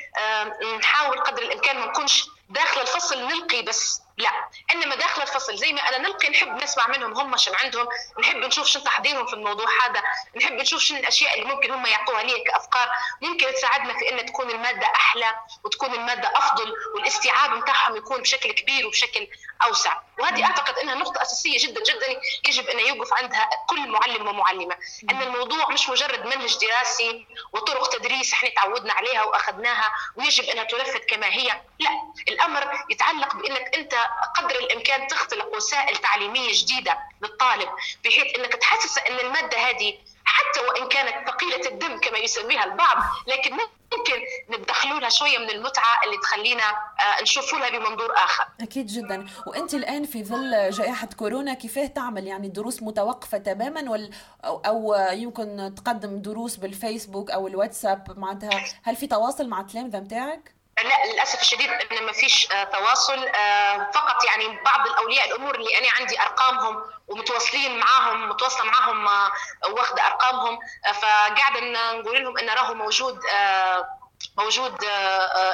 نحاول 0.79 1.19
قدر 1.19 1.41
الإمكان 1.41 1.79
ما 1.79 1.85
نكونش 1.85 2.25
داخل 2.49 2.81
الفصل 2.81 3.23
نلقي 3.27 3.61
بس 3.61 4.01
لا. 4.17 4.31
إنما 4.71 4.90
الفصل 5.31 5.57
زي 5.57 5.73
ما 5.73 5.81
أنا 5.89 5.97
نلقي 5.97 6.29
نحب 6.29 6.63
نسمع 6.63 6.87
منهم 6.87 7.13
هم 7.13 7.37
شن 7.37 7.55
عندهم 7.55 7.87
نحب 8.19 8.37
نشوف 8.37 8.67
شن 8.67 8.83
تحضيرهم 8.83 9.25
في 9.25 9.33
الموضوع 9.33 9.65
هذا 9.83 10.03
نحب 10.35 10.51
نشوف 10.51 10.81
شنو 10.81 10.97
الأشياء 10.99 11.33
اللي 11.39 11.53
ممكن 11.53 11.71
هم 11.71 11.85
يعطوها 11.85 12.23
لي 12.23 12.39
كأفكار. 12.39 12.89
ممكن 13.21 13.53
تساعدنا 13.53 13.93
في 13.93 14.09
إن 14.09 14.25
تكون 14.25 14.49
المادة 14.49 14.87
أحلى 14.95 15.35
وتكون 15.63 15.93
المادة 15.93 16.31
أفضل 16.35 16.73
والاستيعاب 16.95 17.61
بتاعهم 17.61 17.95
يكون 17.95 18.21
بشكل 18.21 18.51
كبير 18.51 18.87
وبشكل 18.87 19.27
أوسع. 19.63 20.01
وهذه 20.19 20.45
أعتقد 20.45 20.77
إنها 20.77 20.95
نقطة 20.95 21.21
أساسية 21.21 21.67
جدا 21.67 21.81
جدا 21.83 22.21
يجب 22.47 22.67
أن 22.67 22.79
يوقف 22.79 23.13
عندها 23.13 23.49
كل 23.69 23.87
معلم 23.89 24.27
ومعلمة. 24.27 24.75
إن 25.11 25.21
الموضوع 25.21 25.69
مش 25.69 25.89
مجرد 25.89 26.25
منهج 26.25 26.57
دراسي 26.57 27.27
وطرق 27.53 27.89
تدريس 27.89 28.33
إحنا 28.33 28.49
تعودنا 28.49 28.93
عليها 28.93 29.23
وأخذناها 29.23 29.91
ويجب 30.15 30.43
إنها 30.43 30.63
تنفذ 30.63 30.99
كما 30.99 31.27
هي. 31.27 31.61
لا 31.79 31.89
الأمر 32.27 32.85
يتعلق 32.89 33.35
بإنك 33.35 33.77
أنت 33.77 33.95
قدر 34.37 34.55
الإمكان 34.55 35.07
تختلق 35.21 35.55
وسائل 35.55 35.97
تعليمية 35.97 36.49
جديدة 36.53 36.97
للطالب 37.21 37.69
بحيث 38.05 38.39
إنك 38.39 38.53
تحسس 38.53 38.97
إن 38.97 39.19
المادة 39.27 39.57
هذه 39.57 39.97
حتى 40.25 40.59
وإن 40.59 40.89
كانت 40.89 41.29
ثقيلة 41.29 41.69
الدم 41.69 41.99
كما 41.99 42.17
يسميها 42.17 42.63
البعض 42.63 42.97
لكن 43.27 43.51
ممكن 43.51 44.13
ندخلوا 44.49 44.99
لها 44.99 45.09
شوية 45.09 45.37
من 45.37 45.49
المتعة 45.49 46.03
اللي 46.05 46.17
تخلينا 46.17 46.63
آه، 46.63 47.21
نشوفوا 47.21 47.59
لها 47.59 47.69
بمنظور 47.69 48.13
آخر. 48.15 48.47
أكيد 48.61 48.87
جدا، 48.87 49.27
وأنت 49.47 49.73
الآن 49.73 50.05
في 50.05 50.23
ظل 50.23 50.69
جائحة 50.69 51.07
كورونا 51.07 51.53
كيف 51.53 51.79
تعمل 51.79 52.27
يعني 52.27 52.47
الدروس 52.47 52.83
متوقفة 52.83 53.37
تماما 53.37 53.91
وال 53.91 54.11
أو 54.45 54.95
يمكن 55.11 55.75
تقدم 55.77 56.21
دروس 56.21 56.55
بالفيسبوك 56.55 57.31
أو 57.31 57.47
الواتساب 57.47 58.19
معناتها 58.19 58.63
هل 58.83 58.95
في 58.95 59.07
تواصل 59.07 59.47
مع 59.47 59.61
التلامذه 59.61 59.97
نتاعك؟ 59.99 60.60
لا 60.83 61.13
للأسف 61.13 61.41
الشديد 61.41 61.69
إن 61.69 62.05
ما 62.05 62.11
فيش 62.11 62.51
آه، 62.51 62.63
تواصل 62.63 63.27
آه، 63.27 63.91
فقط 63.93 64.25
يعني 64.25 64.59
بعض 64.65 64.87
الأولياء 64.87 65.27
الأمور 65.27 65.55
اللي 65.55 65.77
أنا 65.77 65.87
عندي 65.99 66.21
أرقامهم 66.21 66.83
ومتواصلين 67.07 67.79
معاهم 67.79 68.29
متواصلة 68.29 68.65
معاهم 68.65 69.07
آه، 69.07 69.31
واخدة 69.69 70.07
أرقامهم 70.07 70.59
فقاعدة 70.93 71.59
نقول 71.93 72.23
لهم 72.23 72.37
إن 72.37 72.49
راهو 72.49 72.73
موجود 72.73 73.19
موجود 74.37 74.85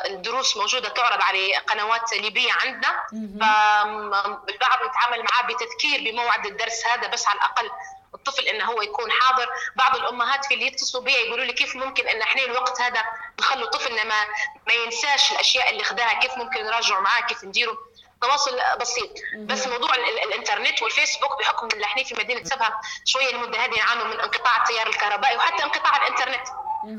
الدروس 0.05 0.57
موجودة 0.57 0.89
تعرض 0.89 1.21
على 1.21 1.55
قنوات 1.55 2.13
ليبية 2.13 2.53
عندنا. 2.53 3.03
فالبعض 3.11 4.79
نتعامل 4.89 5.25
معاه 5.31 5.47
بتذكير 5.47 6.11
بموعد 6.11 6.45
الدرس 6.45 6.85
هذا 6.87 7.07
بس 7.07 7.27
على 7.27 7.37
الأقل 7.37 7.69
الطفل 8.15 8.47
انه 8.47 8.65
هو 8.65 8.81
يكون 8.81 9.11
حاضر. 9.11 9.49
بعض 9.75 9.95
الأمهات 9.95 10.45
في 10.45 10.53
اللي 10.53 10.65
يتصلوا 10.67 11.03
بي 11.03 11.11
يقولوا 11.13 11.45
لي 11.45 11.53
كيف 11.53 11.75
ممكن 11.75 12.07
إن 12.07 12.21
إحنا 12.21 12.41
الوقت 12.43 12.81
هذا 12.81 13.03
نخلوا 13.39 13.69
طفلنا 13.69 14.03
ما 14.03 14.25
ما 14.67 14.73
ينساش 14.73 15.31
الأشياء 15.31 15.69
اللي 15.69 15.83
خداها 15.83 16.13
كيف 16.19 16.37
ممكن 16.37 16.65
نراجعوا 16.65 17.01
معاه 17.01 17.21
كيف 17.21 17.43
نديروا 17.43 17.75
تواصل 18.21 18.59
بسيط. 18.79 19.09
بس 19.37 19.67
موضوع 19.67 19.95
الإنترنت 19.95 20.81
والفيسبوك 20.81 21.39
بحكم 21.39 21.67
إن 21.75 21.83
إحنا 21.83 22.03
في 22.03 22.15
مدينة 22.15 22.43
سبها 22.43 22.81
شوية 23.05 23.29
المدة 23.29 23.59
هذه 23.65 23.77
نعانوا 23.77 24.05
من 24.05 24.19
انقطاع 24.19 24.57
التيار 24.57 24.87
الكهربائي 24.87 25.37
وحتى 25.37 25.63
انقطاع 25.63 25.97
الإنترنت. 26.07 26.47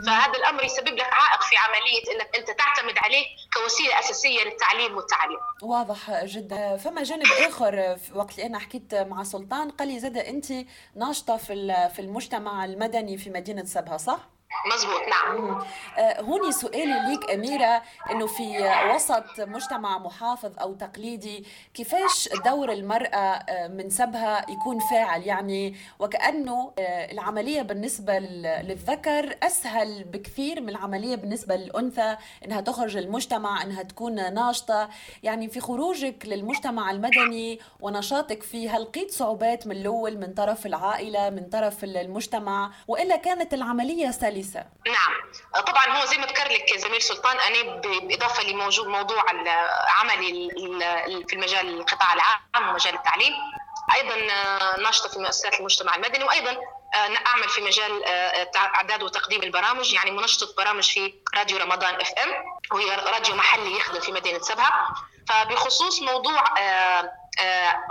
فهذا 0.06 0.38
الأمر 0.38 0.64
يسبب 0.64 0.88
لك 0.88 1.12
عائق 1.12 1.42
في 1.42 1.56
عملية 1.56 2.14
إنك 2.14 2.36
أنت 2.36 2.46
تعتمد 2.58 2.98
عليه 2.98 3.26
كوسيلة 3.54 3.98
أساسية 3.98 4.44
للتعليم 4.44 4.96
والتعليم. 4.96 5.38
واضح 5.62 6.24
جدا، 6.24 6.76
فما 6.76 7.02
جانب 7.02 7.26
آخر 7.46 7.96
وقت 8.14 8.30
اللي 8.30 8.46
أنا 8.46 8.58
حكيت 8.58 8.94
مع 8.94 9.24
سلطان 9.24 9.70
قال 9.70 9.88
لي 9.88 9.98
زاد 10.00 10.16
أنت 10.16 10.46
ناشطة 10.96 11.36
في 11.36 11.88
في 11.94 11.98
المجتمع 11.98 12.64
المدني 12.64 13.18
في 13.18 13.30
مدينة 13.30 13.64
سبها 13.64 13.96
صح؟ 13.96 14.28
مزبوط 14.74 15.00
نعم. 15.08 15.60
آه، 15.98 16.20
هوني 16.20 16.52
سؤالي 16.52 17.08
ليك 17.08 17.30
أميرة 17.30 17.82
أنه 18.10 18.26
في 18.26 18.70
وسط 18.94 19.40
مجتمع 19.40 19.98
محافظ 19.98 20.58
أو 20.60 20.74
تقليدي 20.74 21.44
كيفاش 21.74 22.28
دور 22.44 22.72
المرأة 22.72 23.16
آه، 23.16 23.68
من 23.68 23.90
سبها 23.90 24.50
يكون 24.50 24.78
فاعل؟ 24.78 25.22
يعني 25.22 25.76
وكأنه 25.98 26.72
آه، 26.78 27.12
العملية 27.12 27.62
بالنسبة 27.62 28.18
للذكر 28.18 29.36
أسهل 29.42 30.04
بكثير 30.04 30.60
من 30.60 30.68
العملية 30.68 31.16
بالنسبة 31.16 31.56
للأنثى 31.56 32.16
أنها 32.44 32.60
تخرج 32.60 32.96
المجتمع 32.96 33.62
أنها 33.62 33.82
تكون 33.82 34.34
ناشطة. 34.34 34.88
يعني 35.22 35.48
في 35.48 35.60
خروجك 35.60 36.26
للمجتمع 36.26 36.90
المدني 36.90 37.60
ونشاطك 37.80 38.42
فيه 38.42 38.76
هل 38.76 38.82
لقيت 38.82 39.10
صعوبات 39.10 39.66
من 39.66 39.76
الأول 39.76 40.18
من 40.18 40.34
طرف 40.34 40.66
العائلة 40.66 41.30
من 41.30 41.48
طرف 41.48 41.84
المجتمع 41.84 42.70
وإلا 42.88 43.16
كانت 43.16 43.54
العملية 43.54 44.10
سلسة 44.10 44.37
الكنيسه 44.38 44.64
نعم. 44.86 45.62
طبعا 45.62 46.00
هو 46.00 46.04
زي 46.04 46.18
ما 46.18 46.26
ذكر 46.26 46.52
لك 46.52 46.76
زميل 46.76 47.02
سلطان 47.02 47.36
أنا 47.38 47.80
بالاضافه 47.80 48.42
لموجود 48.42 48.86
موضوع 48.86 49.24
عملي 49.98 50.50
في 51.28 51.32
المجال 51.36 51.80
القطاع 51.80 52.14
العام 52.14 52.68
ومجال 52.68 52.94
التعليم 52.94 53.32
أيضا 53.94 54.16
ناشطة 54.82 55.08
في 55.08 55.18
مؤسسات 55.18 55.60
المجتمع 55.60 55.94
المدني 55.94 56.24
وأيضا 56.24 56.56
أعمل 57.26 57.48
في 57.48 57.60
مجال 57.60 58.04
إعداد 58.56 59.02
وتقديم 59.02 59.42
البرامج 59.42 59.92
يعني 59.92 60.10
منشطة 60.10 60.54
برامج 60.56 60.90
في 60.90 61.14
راديو 61.36 61.58
رمضان 61.58 61.94
إف 62.00 62.12
إم 62.12 62.30
وهي 62.72 62.96
راديو 62.96 63.34
محلي 63.34 63.76
يخدم 63.76 64.00
في 64.00 64.12
مدينة 64.12 64.38
سبها. 64.38 64.94
فبخصوص 65.28 66.02
موضوع 66.02 66.58
آه، 66.58 67.12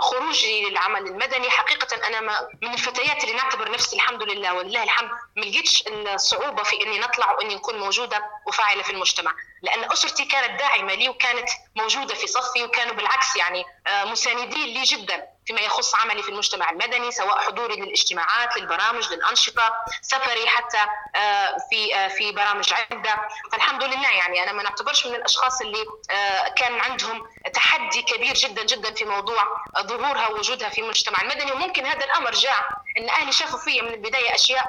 خروجي 0.00 0.64
للعمل 0.70 1.06
المدني. 1.06 1.50
حقيقة 1.50 2.06
أنا 2.06 2.20
ما 2.20 2.48
من 2.62 2.74
الفتيات 2.74 3.24
اللي 3.24 3.34
نعتبر 3.34 3.70
نفسي 3.70 3.96
الحمد 3.96 4.22
لله 4.22 4.54
ولله 4.54 4.82
الحمد. 4.82 5.10
ما 5.36 5.42
لقيتش 5.44 5.84
الصعوبة 5.86 6.62
في 6.62 6.82
إني 6.82 6.98
نطلع 6.98 7.32
وإني 7.32 7.54
نكون 7.54 7.78
موجودة 7.78 8.24
وفاعلة 8.46 8.82
في 8.82 8.90
المجتمع. 8.92 9.32
لأن 9.62 9.92
أسرتي 9.92 10.24
كانت 10.24 10.58
داعمة 10.58 10.94
لي 10.94 11.08
وكانت 11.08 11.48
موجودة 11.76 12.14
في 12.14 12.26
صفي 12.26 12.64
وكانوا 12.64 12.94
بالعكس 12.94 13.36
يعني 13.36 13.64
آه، 13.86 14.04
مساندين 14.04 14.66
لي 14.74 14.82
جدا. 14.82 15.26
فيما 15.48 15.60
يخص 15.60 15.94
عملي 15.94 16.22
في 16.22 16.28
المجتمع 16.28 16.70
المدني 16.70 17.10
سواء 17.10 17.38
حضوري 17.38 17.76
للاجتماعات 17.76 18.56
للبرامج 18.56 19.12
للأنشطة 19.12 19.72
سفري 20.02 20.48
حتى 20.48 20.78
آه، 21.16 21.56
في 21.70 22.08
في 22.16 22.32
برامج 22.32 22.72
عدة 22.72 23.28
فالحمد 23.52 23.84
لله 23.84 24.10
يعني 24.10 24.42
أنا 24.42 24.52
ما 24.52 24.62
نعتبرش 24.62 25.06
من 25.06 25.14
الأشخاص 25.14 25.60
اللي 25.60 25.84
كان 26.56 26.80
عندهم 26.80 27.26
تحدي 27.54 28.02
كبير 28.02 28.34
جدا 28.34 28.64
جدا 28.64 28.94
في 28.94 29.04
موضوع 29.04 29.42
ظهورها 29.80 30.28
ووجودها 30.28 30.68
في 30.68 30.80
المجتمع 30.80 31.18
المدني 31.22 31.52
وممكن 31.52 31.86
هذا 31.86 32.04
الأمر 32.04 32.30
جاء 32.30 32.68
إن 32.98 33.08
أهلي 33.08 33.32
شافوا 33.32 33.58
فيا 33.58 33.82
من 33.82 33.94
البداية 33.94 34.34
أشياء 34.34 34.66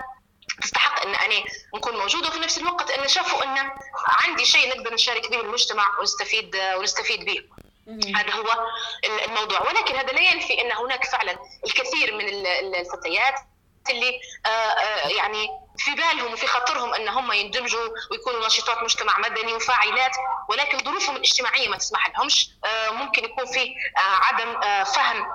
تستحق 0.62 1.06
إن 1.06 1.16
أنا 1.16 1.44
نكون 1.76 1.98
موجودة 1.98 2.28
وفي 2.28 2.40
نفس 2.40 2.58
الوقت 2.58 2.92
إن 2.92 3.08
شافوا 3.08 3.44
إن 3.44 3.72
عندي 4.08 4.46
شيء 4.46 4.70
نقدر 4.70 4.94
نشارك 4.94 5.32
به 5.32 5.42
المجتمع 5.42 6.00
ونستفيد 6.00 6.56
ونستفيد 6.78 7.26
به. 7.26 7.44
هذا 8.16 8.34
هو 8.34 8.68
الموضوع. 9.26 9.62
ولكن 9.62 9.96
هذا 9.96 10.12
لا 10.12 10.22
ينفي 10.22 10.62
أن 10.62 10.72
هناك 10.72 11.06
فعلا 11.06 11.38
الكثير 11.66 12.16
من 12.16 12.26
الفتيات 12.76 13.36
اللي 13.90 14.20
آه، 14.46 14.50
آه، 14.50 15.08
يعني 15.08 15.48
في 15.78 15.92
بالهم 15.96 16.34
وفي 16.34 16.48
خاطرهم 16.48 16.94
أن 16.94 17.08
هم 17.08 17.32
يندمجوا 17.32 17.90
ويكونوا 18.12 18.40
ناشطات 18.40 18.84
مجتمع 18.84 19.20
مدني 19.20 19.54
وفاعلات 19.54 20.16
ولكن 20.50 20.78
ظروفهم 20.78 21.16
الاجتماعية 21.16 21.70
ما 21.70 21.78
تسمح 21.78 22.10
لهمش. 22.10 22.50
آه، 22.66 22.90
ممكن 22.90 23.24
يكون 23.26 23.46
في 23.46 23.76
عدم 23.98 24.60
فهم 24.84 25.28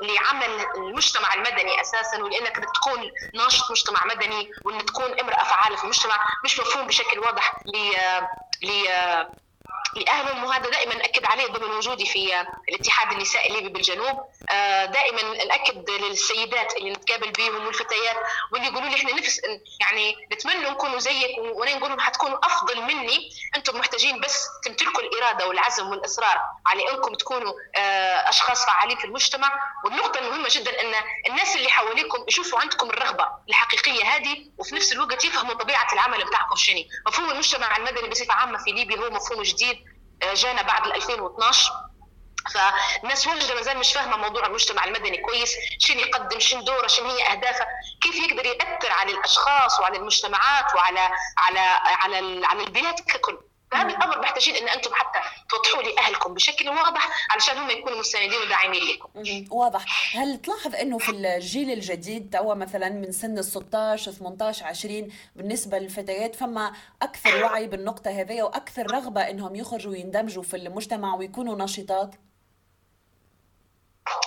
لعمل 0.00 0.66
المجتمع 0.76 1.34
المدني 1.34 1.80
أساسا 1.80 2.22
ولأنك 2.22 2.56
تكون 2.56 3.10
ناشط 3.34 3.70
مجتمع 3.70 4.04
مدني 4.06 4.50
وأن 4.64 4.86
تكون 4.86 5.20
امرأة 5.20 5.44
فعالة 5.44 5.76
في 5.76 5.84
المجتمع 5.84 6.26
مش 6.44 6.60
مفهوم 6.60 6.86
بشكل 6.86 7.18
واضح 7.18 7.54
لاهلهم 9.96 10.44
وهذا 10.44 10.70
دائما 10.70 10.94
نأكد 10.94 11.24
عليه 11.26 11.46
ضمن 11.46 11.70
وجودي 11.70 12.06
في 12.06 12.46
الاتحاد 12.68 13.12
النسائي 13.12 13.48
الليبي 13.48 13.68
بالجنوب. 13.68 14.20
آه، 14.50 14.84
دائما 14.84 15.44
ناكد 15.44 15.90
للسيدات 15.90 16.76
اللي 16.76 16.90
نتقابل 16.90 17.30
بهم 17.30 17.66
والفتيات 17.66 18.16
واللي 18.52 18.66
يقولوا 18.66 18.88
لي 18.88 18.96
إحنا 18.96 19.12
نفس 19.12 19.40
يعني 19.80 20.16
نتمنى 20.32 20.70
نكونوا 20.70 20.98
زيك 20.98 21.38
وأنا 21.38 21.74
نقول 21.74 21.90
لهم 21.90 22.00
حتكونوا 22.00 22.46
أفضل 22.46 22.82
مني. 22.82 23.30
أنتم 23.56 23.78
محتاجين 23.78 24.20
بس 24.20 24.46
تمتلكوا 24.64 25.02
الإرادة 25.02 25.48
والعزم 25.48 25.88
والإصرار 25.88 26.40
على 26.66 26.90
إنكم 26.90 27.14
تكونوا 27.14 27.52
آه، 27.76 28.28
أشخاص 28.28 28.66
فعالين 28.66 28.96
في 28.98 29.04
المجتمع. 29.04 29.52
والنقطة 29.84 30.18
المهمة 30.20 30.48
جدا 30.50 30.80
إن 30.80 30.94
الناس 31.30 31.56
اللي 31.56 31.68
حواليكم 31.68 32.24
يشوفوا 32.28 32.60
عندكم 32.60 32.90
الرغبة 32.90 33.28
الحقيقية 33.48 34.04
هذه 34.04 34.36
وفي 34.58 34.74
نفس 34.74 34.92
الوقت 34.92 35.24
يفهموا 35.24 35.54
طبيعة 35.54 35.92
العمل 35.92 36.24
بتاعكم 36.24 36.56
شنو. 36.56 36.84
مفهوم 37.06 37.30
المجتمع 37.30 37.76
المدني 37.76 38.08
بصفة 38.08 38.34
عامة 38.34 38.58
في 38.58 38.72
ليبيا 38.72 38.96
هو 38.96 39.10
مفهوم 39.10 39.42
جديد. 39.42 39.73
جانا 40.22 40.62
بعد 40.62 40.86
2012 40.86 41.72
فالناس 42.54 43.26
واجده 43.26 43.54
مازال 43.54 43.78
مش 43.78 43.92
فاهمة 43.92 44.16
موضوع 44.16 44.46
المجتمع 44.46 44.84
المدني 44.84 45.16
كويس 45.18 45.54
شنو 45.78 46.00
يقدم 46.00 46.40
شنو 46.40 46.62
دوره 46.62 46.86
شنو 46.86 47.10
هي 47.10 47.32
أهدافه 47.32 47.66
كيف 48.02 48.14
يقدر 48.16 48.46
يأثر 48.46 48.92
على 48.92 49.12
الأشخاص 49.12 49.80
وعلى 49.80 49.96
المجتمعات 49.98 50.74
وعلى 50.74 51.10
على 51.38 51.60
على 51.84 52.46
على 52.46 52.62
البلاد 52.62 53.00
ككل. 53.00 53.38
فهذا 53.74 53.88
الامر 53.88 54.20
محتاجين 54.20 54.56
إن 54.56 54.68
أنتم 54.68 54.94
حتى 54.94 55.18
توضحوا 55.48 55.82
لي 55.82 55.98
أهلكم 55.98 56.34
بشكل 56.34 56.68
واضح 56.68 57.32
علشان 57.32 57.58
هم 57.58 57.70
يكونوا 57.70 57.98
مستندين 57.98 58.40
وداعمين 58.42 58.82
لكم. 58.82 59.08
واضح، 59.50 60.16
هل 60.16 60.40
تلاحظ 60.42 60.74
إنه 60.74 60.98
في 60.98 61.10
الجيل 61.10 61.70
الجديد 61.70 62.30
توا 62.32 62.54
مثلا 62.54 62.88
من 62.88 63.12
سن 63.12 63.38
ال 63.38 63.44
16 63.44 64.12
18 64.12 64.66
20 64.66 65.12
بالنسبة 65.36 65.78
للفتيات 65.78 66.36
فما 66.36 66.72
أكثر 67.02 67.44
وعي 67.44 67.66
بالنقطة 67.66 68.10
هذه 68.20 68.42
وأكثر 68.42 68.90
رغبة 68.90 69.30
إنهم 69.30 69.54
يخرجوا 69.54 69.92
ويندمجوا 69.92 70.42
في 70.42 70.56
المجتمع 70.56 71.14
ويكونوا 71.14 71.64
نشيطات؟ 71.64 72.14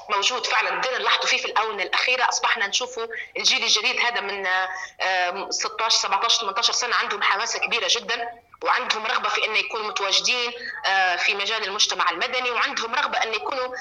موجود 0.09 0.45
فعلا. 0.45 0.79
بدنا 0.79 0.97
نلاحظوا 0.97 1.25
فيه 1.25 1.37
في 1.37 1.45
الآونة 1.45 1.83
الأخيرة. 1.83 2.29
أصبحنا 2.29 2.67
نشوفوا 2.67 3.07
الجيل 3.37 3.63
الجديد 3.63 3.99
هذا 3.99 4.21
من 4.21 4.45
16 5.51 5.99
17 5.99 6.41
18 6.41 6.73
سنة 6.73 6.95
عندهم 6.95 7.21
حماسة 7.21 7.59
كبيرة 7.59 7.87
جدا. 7.91 8.46
وعندهم 8.63 9.05
رغبة 9.05 9.29
في 9.29 9.45
إن 9.45 9.55
يكونوا 9.55 9.87
متواجدين 9.87 10.51
آه، 10.85 11.15
في 11.15 11.35
مجال 11.35 11.63
المجتمع 11.63 12.09
المدني 12.09 12.51
وعندهم 12.51 12.95
رغبة 12.95 13.23
إن 13.23 13.33
يكونوا 13.33 13.75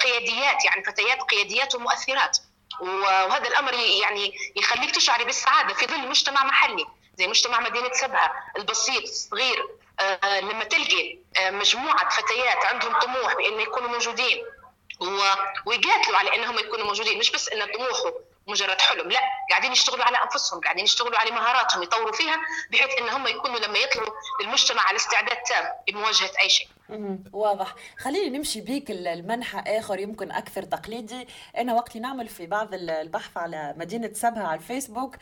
قياديات 0.00 0.64
يعني 0.64 0.84
فتيات 0.84 1.22
قياديات 1.22 1.74
ومؤثرات. 1.74 2.38
وهذا 2.80 3.48
الأمر 3.48 3.74
يعني 3.74 4.34
يخليك 4.56 4.90
تشعري 4.90 5.24
بالسعادة 5.24 5.74
في 5.74 5.86
ظل 5.86 6.08
مجتمع 6.08 6.44
محلي 6.44 6.86
زي 7.18 7.26
مجتمع 7.26 7.60
مدينة 7.60 7.90
سبها 7.92 8.32
البسيط 8.56 9.02
الصغير 9.02 9.66
آه، 10.00 10.40
لما 10.40 10.64
تلقي 10.64 11.18
آه، 11.36 11.50
مجموعة 11.50 12.08
فتيات 12.08 12.66
عندهم 12.66 12.98
طموح 12.98 13.34
بإن 13.34 13.60
يكونوا 13.60 13.88
موجودين 13.88 14.44
ويقاتلوا 15.66 16.18
على 16.18 16.36
إنهم 16.36 16.58
يكونوا 16.58 16.86
موجودين. 16.86 17.18
مش 17.18 17.30
بس 17.30 17.48
إن 17.48 17.66
طموحه 17.72 18.12
مجرد 18.46 18.80
حلم. 18.80 19.10
لا 19.10 19.20
قاعدين 19.50 19.72
يشتغلوا 19.72 20.04
على 20.04 20.16
أنفسهم 20.22 20.60
قاعدين 20.60 20.84
يشتغلوا 20.84 21.18
على 21.18 21.30
مهاراتهم 21.30 21.82
يطوروا 21.82 22.12
فيها 22.12 22.36
بحيث 22.72 22.90
إن 23.00 23.08
هم 23.08 23.26
يكونوا 23.26 23.58
لما 23.58 23.78
يطلعوا 23.78 24.08
للمجتمع 24.42 24.82
على 24.82 24.96
استعداد 24.96 25.36
تام 25.36 25.64
لمواجهه 25.88 26.30
أي 26.42 26.48
شيء. 26.48 26.68
واضح. 27.32 27.74
خليني 27.98 28.38
نمشي 28.38 28.60
بيك 28.60 28.90
المنحى 28.90 29.58
آخر 29.78 29.98
يمكن 29.98 30.30
أكثر 30.32 30.62
تقليدي. 30.62 31.28
أنا 31.56 31.74
وقت 31.74 31.96
نعمل 31.96 32.28
في 32.28 32.46
بعض 32.46 32.68
البحث 32.74 33.36
على 33.36 33.74
مدينة 33.76 34.10
سبها 34.12 34.46
على 34.46 34.58
الفيسبوك. 34.60 35.16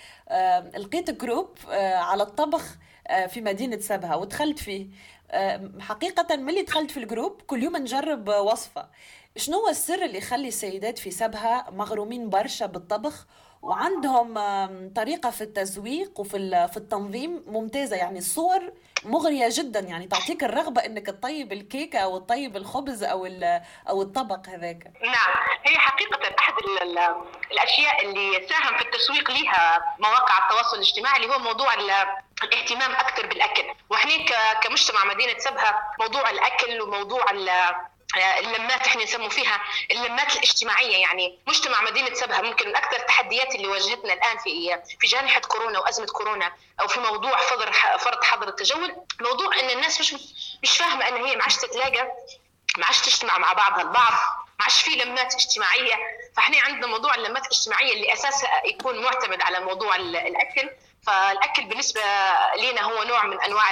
لقيت 0.76 1.10
group 1.10 1.58
آه، 1.70 1.96
على 1.96 2.22
الطبخ 2.22 2.62
آه، 3.06 3.26
في 3.26 3.40
مدينة 3.40 3.78
سبها 3.78 4.14
ودخلت 4.14 4.58
فيه. 4.58 4.86
حقيقة 5.80 6.36
ملي 6.36 6.62
دخلت 6.62 6.90
في 6.90 6.96
ال 6.96 7.04
group 7.04 7.42
كل 7.42 7.62
يوم 7.62 7.76
نجرب 7.76 8.28
وصفة. 8.28 8.88
شنو 9.36 9.58
هو 9.58 9.68
السر 9.68 10.04
اللي 10.04 10.18
يخلي 10.18 10.48
السيدات 10.48 10.98
في 10.98 11.10
سبها 11.10 11.66
مغرومين 11.70 12.30
برشا 12.30 12.66
بالطبخ؟ 12.66 13.26
وعندهم 13.62 14.34
طريقة 14.96 15.30
في 15.30 15.40
التزويق 15.40 16.20
وفي 16.20 16.68
في 16.72 16.76
التنظيم 16.76 17.44
ممتازة 17.46 17.96
يعني 17.96 18.18
الصور 18.18 18.72
مغرية 19.04 19.48
جدا 19.50 19.80
يعني 19.80 20.06
تعطيك 20.06 20.44
الرغبة 20.44 20.84
إنك 20.86 21.06
تطيب 21.06 21.52
الكيكة 21.52 21.98
أو 21.98 22.18
تطيب 22.18 22.56
الخبز 22.56 23.04
أو 23.04 23.26
أو 23.88 24.02
الطبق 24.02 24.48
هذاك. 24.48 24.92
نعم. 25.02 25.30
هي 25.64 25.78
حقيقة 25.78 26.34
أحد 26.38 26.54
الأشياء 27.52 28.04
اللي 28.04 28.48
ساهم 28.48 28.76
في 28.78 28.84
التسويق 28.84 29.30
لها 29.30 29.94
مواقع 29.98 30.44
التواصل 30.44 30.76
الاجتماعي 30.76 31.16
اللي 31.16 31.34
هو 31.34 31.38
موضوع 31.38 31.74
الاهتمام 31.74 32.90
أكثر 32.90 33.26
بالأكل، 33.26 33.64
وإحنا 33.90 34.12
كمجتمع 34.62 35.04
مدينة 35.04 35.38
سبها 35.38 35.82
موضوع 36.00 36.30
الأكل 36.30 36.80
وموضوع 36.80 37.30
اللمات 38.16 38.86
إحنا 38.86 39.02
نسموا 39.04 39.28
فيها 39.28 39.60
اللمات 39.90 40.36
الاجتماعية 40.36 40.96
يعني 40.96 41.38
مجتمع 41.46 41.82
مدينة 41.82 42.14
سبها 42.14 42.40
ممكن 42.42 42.68
من 42.68 42.76
أكثر 42.76 42.96
التحديات 42.96 43.54
اللي 43.54 43.68
واجهتنا 43.68 44.12
الآن 44.12 44.38
في 44.38 44.80
في 45.00 45.06
جائحه 45.06 45.40
كورونا 45.40 45.78
وأزمة 45.78 46.06
كورونا 46.06 46.52
أو 46.80 46.88
في 46.88 47.00
موضوع 47.00 47.36
فرض 47.36 47.72
فرض 47.98 48.24
حظر 48.24 48.48
التجول. 48.48 48.96
موضوع 49.20 49.60
إن 49.60 49.70
الناس 49.70 50.00
مش 50.00 50.14
مش 50.62 50.78
فاهمة 50.78 51.08
إن 51.08 51.24
هي 51.24 51.36
ما 51.36 51.42
عادش 51.42 51.56
تتلاقى 51.56 52.12
ما 52.78 52.86
عادش 52.86 53.00
تجتمع 53.00 53.38
مع 53.38 53.52
بعضها 53.52 53.82
البعض 53.82 54.12
ما 54.58 54.64
عادش 54.64 54.80
في 54.82 54.90
لمات 54.90 55.34
اجتماعية. 55.34 55.94
فإحنا 56.36 56.60
عندنا 56.60 56.86
موضوع 56.86 57.14
اللمات 57.14 57.42
الاجتماعية 57.46 57.92
اللي 57.92 58.12
أساسها 58.12 58.66
يكون 58.66 59.02
معتمد 59.02 59.42
على 59.42 59.60
موضوع 59.60 59.96
الأكل. 59.96 60.70
فالأكل 61.06 61.64
بالنسبة 61.64 62.00
لنا 62.58 62.82
هو 62.82 63.02
نوع 63.02 63.26
من 63.26 63.40
أنواع 63.40 63.70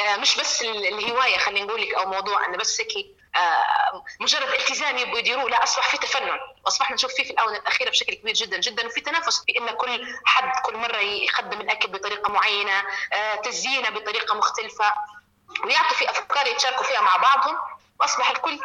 آه، 0.00 0.16
مش 0.16 0.36
بس 0.36 0.62
الهواية 0.62 1.38
خلينا 1.38 1.66
نقول 1.66 1.82
لك 1.82 1.94
أو 1.94 2.10
موضوع 2.10 2.46
انه 2.46 2.56
بس 2.56 2.80
هيك 2.80 3.13
مجرد 4.20 4.48
التزام 4.48 4.98
يبغوا 4.98 5.18
يديروه 5.18 5.50
لا 5.50 5.62
أصبح 5.62 5.90
في 5.90 5.98
تفنن 5.98 6.38
وأصبحنا 6.64 6.94
نشوف 6.94 7.14
فيه 7.14 7.24
في 7.24 7.30
الآونة 7.30 7.56
الأخيرة 7.58 7.90
بشكل 7.90 8.14
كبير 8.14 8.34
جدا 8.34 8.60
جدا 8.60 8.86
وفي 8.86 9.00
تنافس 9.00 9.44
في 9.44 9.58
إن 9.58 9.70
كل 9.70 10.06
حد 10.24 10.62
كل 10.62 10.76
مرة 10.76 10.96
يقدم 10.96 11.60
الأكل 11.60 11.88
بطريقة 11.88 12.32
معينة 12.32 12.82
آه، 13.12 13.34
تزيينه 13.34 13.90
بطريقة 13.90 14.34
مختلفة 14.34 14.94
ويعطوا 15.64 15.96
في 15.96 16.10
أفكار 16.10 16.46
يتشاركوا 16.46 16.84
فيها 16.84 17.00
مع 17.00 17.16
بعضهم 17.16 17.56
وأصبح 18.00 18.30
الكل 18.30 18.58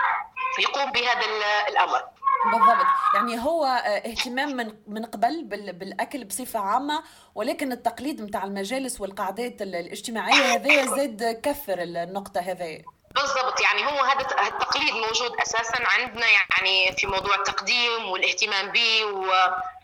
يقوم 0.59 0.91
بهذا 0.91 1.25
الأمر. 1.67 2.03
بالضبط. 2.51 2.85
يعني 3.13 3.39
هو 3.39 3.65
آه، 3.65 4.09
اهتمام 4.09 4.49
من 4.55 4.73
من 4.87 5.05
قبل 5.05 5.43
بالأكل 5.73 6.25
بصفة 6.25 6.59
عامة 6.59 7.03
ولكن 7.35 7.71
التقليد 7.71 8.21
نتاع 8.21 8.43
المجالس 8.43 9.01
والقعدات 9.01 9.61
الاجتماعية 9.61 10.55
هذا 10.55 10.85
زاد 10.85 11.41
كثر 11.43 11.81
النقطة 11.81 12.41
هذه. 12.41 12.83
بالضبط. 13.15 13.61
يعني 13.61 13.85
هو 13.85 14.03
هذا 14.03 14.47
التقليد 14.47 14.93
موجود 14.93 15.31
أساسا 15.41 15.83
عندنا 15.85 16.27
يعني 16.27 16.95
في 16.97 17.07
موضوع 17.07 17.35
التقديم 17.35 18.09
والاهتمام 18.09 18.71
به 18.71 19.05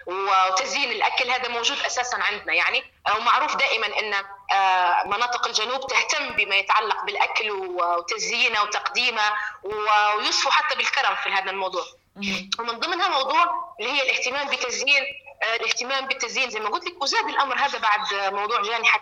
وتزيين 0.07 0.91
الأكل. 0.91 1.29
هذا 1.29 1.47
موجود 1.47 1.77
أساسا 1.79 2.15
عندنا. 2.15 2.53
يعني 2.53 2.83
ومعروف 3.17 3.55
دائما 3.55 3.87
إن 3.99 4.13
آه، 4.51 5.03
مناطق 5.05 5.47
الجنوب 5.47 5.87
تهتم 5.87 6.29
بما 6.29 6.55
يتعلق 6.55 7.03
بالأكل 7.05 7.51
وتزيينه 7.51 8.63
وتقديمه 8.63 9.33
ويصفوا 9.63 10.51
حتى 10.51 10.75
بالكرم 10.75 11.15
في 11.15 11.29
هذا 11.29 11.51
الموضوع. 11.51 11.83
ومن 12.59 12.79
ضمنها 12.79 13.07
موضوع 13.07 13.73
اللي 13.79 13.91
هي 13.91 14.01
الاهتمام 14.01 14.47
بتزيين 14.47 15.03
الاهتمام 15.61 16.07
بالتزيين 16.07 16.49
زي 16.49 16.59
ما 16.59 16.69
قلت 16.69 16.85
لك 16.85 17.01
وزاد 17.01 17.25
الأمر 17.29 17.55
هذا 17.57 17.79
بعد 17.79 18.33
موضوع 18.33 18.61
جائحه 18.61 19.01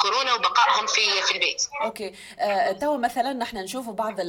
كورونا 0.00 0.34
وبقائهم 0.34 0.86
في 0.86 1.22
في 1.22 1.34
البيت. 1.34 1.62
Okay. 1.82 2.12
آه 2.38 2.72
تو 2.72 2.96
مثلا 2.96 3.32
نحن 3.32 3.56
نشوف 3.56 3.90
بعض 3.90 4.20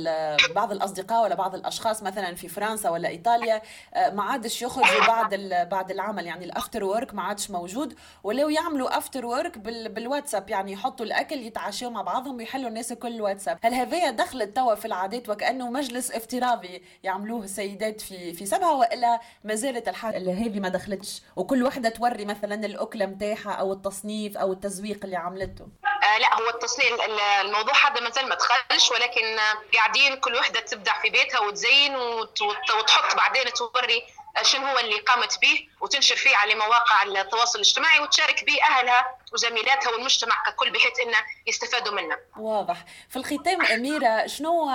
بعض 0.56 0.72
الأصدقاء 0.72 1.24
ولا 1.24 1.36
بعض 1.36 1.56
الأشخاص 1.56 2.04
مثلا 2.04 2.36
في 2.36 2.48
فرنسا 2.48 2.90
ولا 2.90 3.10
إيطاليا 3.10 3.62
آه 3.94 4.10
ما 4.10 4.24
عادش 4.24 4.62
يخرجوا 4.62 5.08
بعد 5.08 5.36
بعد 5.72 5.92
العمل 5.92 6.26
يعني 6.26 6.46
ال 6.46 6.52
after 6.52 6.84
work 6.84 7.14
ما 7.14 7.24
عادش 7.24 7.52
موجود. 7.52 7.98
ولو 8.24 8.50
يعملوا 8.50 8.98
after 8.98 9.26
work 9.26 9.58
بالواتساب 9.58 10.50
يعني 10.50 10.72
يحطوا 10.72 11.06
الأكل 11.06 11.36
يتعشوا 11.36 11.90
مع 11.90 12.02
بعضهم 12.02 12.38
ويحلوا 12.38 12.70
الناس 12.70 12.94
كل 12.94 13.22
واتساب. 13.22 13.60
هل 13.64 13.74
هذه 13.74 14.10
دخلت 14.10 14.56
توا 14.56 14.76
في 14.76 14.86
العادات 14.86 15.30
وكأنه 15.30 15.70
مجلس 15.70 16.12
افتراضي 16.12 16.84
يعملوه 17.04 17.44
السيدات 17.44 18.02
في 18.02 18.34
في 18.34 18.46
سبها 18.46 18.72
وإلا 18.72 19.20
ما 19.44 19.56
زالت 19.56 19.88
الحاله 19.88 20.34
هذه 20.34 20.60
ما 20.60 20.70
دخلتش. 20.70 21.22
وكل 21.36 21.64
وحدة 21.64 21.90
توري 21.90 22.26
مثلا 22.26 22.66
الأكلة 22.66 23.06
نتاعها 23.06 23.52
أو 23.52 23.74
التصنيف 23.74 24.38
أو 24.38 24.52
التزويق 24.54 25.00
اللي 25.04 25.16
عملته. 25.16 25.68
آه 26.04 26.18
لا 26.18 26.42
هو 26.42 26.50
التصنيف 26.50 27.02
الموضوع 27.42 27.74
هذا 27.88 28.02
ما 28.02 28.10
زال 28.10 28.30
ما 28.30 28.36
دخلش 28.36 28.92
ولكن 28.92 29.38
قاعدين 29.74 30.16
كل 30.16 30.36
وحدة 30.36 30.60
تبدع 30.60 31.02
في 31.02 31.10
بيتها 31.10 31.40
وتزين 31.40 31.96
وتحط 31.96 33.16
بعدين 33.16 33.44
توري 33.54 34.04
شنو 34.42 34.68
هو 34.68 34.80
اللي 34.80 35.00
قامت 35.00 35.40
به. 35.42 35.68
وتنشر 35.82 36.16
فيه 36.16 36.36
على 36.36 36.56
مواقع 36.56 37.04
التواصل 37.04 37.60
الاجتماعي 37.60 38.00
وتشارك 38.00 38.46
به 38.46 38.58
أهلها 38.64 39.18
وزميلاتها 39.34 39.92
والمجتمع 39.92 40.44
ككل 40.48 40.72
بحيث 40.72 41.00
إنه 41.00 41.18
يستفادوا 41.48 41.94
منه. 41.94 42.18
واضح. 42.38 42.86
في 43.10 43.16
الختام 43.16 43.66
أميرة 43.66 44.28
شنو 44.28 44.70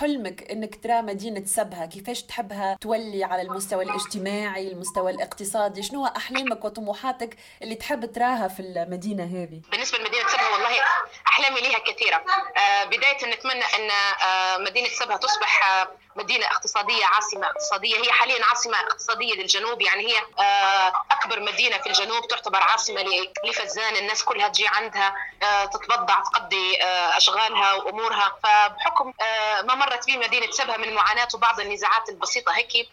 حلمك 0.00 0.50
إنك 0.50 0.82
ترى 0.82 1.02
مدينة 1.02 1.44
سبها؟ 1.46 1.86
كيفاش 1.86 2.22
تحبها 2.22 2.78
تولي 2.80 3.24
على 3.24 3.42
المستوى 3.42 3.84
الاجتماعي، 3.84 4.68
المستوى 4.68 5.10
الاقتصادي؟ 5.10 5.82
شنو 5.82 6.06
أحلامك 6.06 6.64
وطموحاتك 6.64 7.36
اللي 7.62 7.74
تحب 7.74 8.12
تراها 8.12 8.48
في 8.48 8.60
المدينة 8.60 9.24
هذه؟ 9.24 9.60
بالنسبة 9.70 9.98
لمدينة 9.98 10.28
سبها 10.28 10.48
والله 10.48 10.80
أحلامي 11.28 11.60
لها 11.60 11.78
كثيرة. 11.78 12.24
آه، 12.56 12.84
بداية 12.84 13.34
نتمنى 13.34 13.64
إن 13.64 13.90
آه، 14.24 14.58
مدينة 14.58 14.88
سبها 14.88 15.16
تصبح 15.16 15.84
مدينة 16.16 16.46
اقتصادية 16.46 17.06
عاصمة 17.06 17.46
اقتصادية 17.46 17.96
هي 17.96 18.12
حاليا 18.12 18.44
عاصمة 18.44 18.80
اقتصادية 18.80 19.34
للجنوب 19.34 19.82
يعني 19.82 20.06
هي 20.06 20.13
أكبر 21.10 21.40
مدينة 21.40 21.78
في 21.78 21.86
الجنوب 21.86 22.28
تعتبر 22.28 22.62
عاصمة 22.62 23.04
لفزان. 23.44 23.96
الناس 23.96 24.24
كلها 24.24 24.48
تجي 24.48 24.68
عندها 24.68 25.14
تتبضع 25.72 26.14
تقضي 26.14 26.76
أشغالها 27.16 27.72
وأمورها. 27.72 28.32
فبحكم 28.42 29.12
ما 29.64 29.74
مرت 29.74 30.06
به 30.06 30.16
مدينة 30.16 30.50
سبها 30.50 30.76
من 30.76 30.94
معاناة 30.94 31.28
وبعض 31.34 31.60
النزاعات 31.60 32.08
البسيطة 32.08 32.52
هيك 32.52 32.88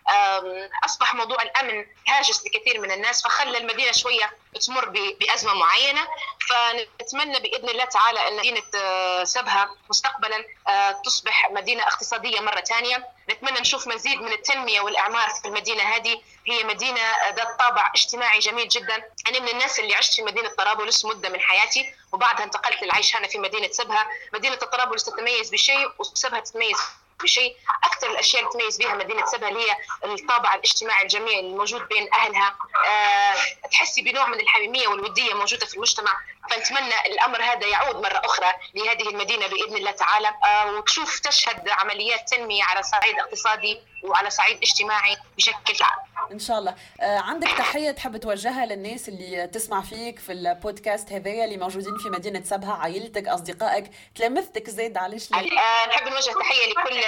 أصبح 0.85 1.15
موضوع 1.15 1.41
الأمن 1.41 1.85
هاجس 2.07 2.43
لكثير 2.45 2.81
من 2.81 2.91
الناس 2.91 3.23
فخلى 3.23 3.57
المدينة 3.57 3.91
شوية 3.91 4.31
تمر 4.67 4.89
بأزمة 5.19 5.53
معينة. 5.53 6.07
فنتمنى 6.49 7.39
بإذن 7.39 7.69
الله 7.69 7.85
تعالى 7.85 8.27
أن 8.27 8.37
مدينة 8.37 8.63
آه، 8.75 9.23
سبها 9.23 9.69
مستقبلا 9.89 10.45
آه، 10.67 10.91
تصبح 10.91 11.49
مدينة 11.51 11.83
اقتصادية 11.83 12.39
مرة 12.39 12.61
ثانية. 12.61 13.07
نتمنى 13.31 13.59
نشوف 13.59 13.87
مزيد 13.87 14.21
من 14.21 14.31
التنمية 14.31 14.81
والإعمار 14.81 15.29
في 15.29 15.47
المدينة 15.47 15.83
هذه. 15.83 16.21
هي 16.47 16.63
مدينة 16.63 17.01
ذات 17.35 17.59
طابع 17.59 17.91
اجتماعي 17.95 18.39
جميل 18.39 18.67
جدا. 18.67 18.95
أنا 19.27 19.39
من 19.39 19.47
الناس 19.47 19.79
اللي 19.79 19.95
عشت 19.95 20.13
في 20.13 20.21
مدينة 20.21 20.49
طرابلس 20.49 21.05
مدة 21.05 21.29
من 21.29 21.39
حياتي 21.39 21.93
وبعدها 22.11 22.43
انتقلت 22.43 22.83
للعيش 22.83 23.15
هنا 23.15 23.27
في 23.27 23.37
مدينة 23.37 23.67
سبها. 23.71 24.07
مدينة 24.33 24.55
طرابلس 24.55 25.03
تتميز 25.03 25.49
بشيء 25.49 25.91
وسبها 25.99 26.39
تتميز 26.39 26.77
بشيء 27.23 27.55
أكثر 27.83 28.11
الأشياء 28.11 28.41
اللي 28.41 28.53
تميز 28.53 28.77
بها 28.77 28.95
مدينة 28.95 29.25
اللي 29.33 29.59
هي 29.59 29.77
الطابع 30.03 30.53
الاجتماعي 30.53 31.03
الجميل 31.03 31.39
الموجود 31.39 31.87
بين 31.87 32.13
أهلها. 32.13 32.55
أه 32.87 33.35
تحسي 33.71 34.01
بنوع 34.01 34.25
من 34.25 34.39
الحميمية 34.39 34.87
والودية 34.87 35.33
موجودة 35.33 35.65
في 35.65 35.75
المجتمع. 35.75 36.17
فنتمنى 36.49 37.05
الأمر 37.05 37.43
هذا 37.43 37.67
يعود 37.67 37.95
مرة 37.95 38.21
أخرى 38.25 38.53
لهذه 38.73 39.09
المدينة 39.09 39.47
بإذن 39.47 39.77
الله 39.77 39.91
تعالى. 39.91 40.33
أه 40.45 40.71
وتشوف 40.71 41.19
تشهد 41.19 41.69
عمليات 41.69 42.29
تنمية 42.29 42.63
على 42.63 42.83
صعيد 42.83 43.19
اقتصادي 43.19 43.79
وعلى 44.03 44.29
صعيد 44.29 44.57
اجتماعي 44.57 45.17
بشكل 45.37 45.83
عام 45.83 46.10
إن 46.31 46.39
شاء 46.39 46.59
الله. 46.59 46.75
آه 47.01 47.19
عندك 47.19 47.47
تحية 47.47 47.91
تحب 47.91 48.17
توجهها 48.17 48.65
للناس 48.65 49.09
اللي 49.09 49.47
تسمع 49.47 49.81
فيك 49.81 50.19
في 50.19 50.31
البودكاست 50.31 51.11
هذايا 51.11 51.45
اللي 51.45 51.57
موجودين 51.57 51.97
في 51.97 52.09
مدينة 52.09 52.43
سبها 52.43 52.73
عائلتك 52.73 53.27
أصدقائك؟ 53.27 53.91
تلامذتك 54.15 54.69
زيد 54.69 54.97
علاش؟ 54.97 55.33
آه 55.33 55.85
نحب 55.87 56.07
نوجه 56.07 56.31
تحية 56.39 56.67
لكل 56.71 57.01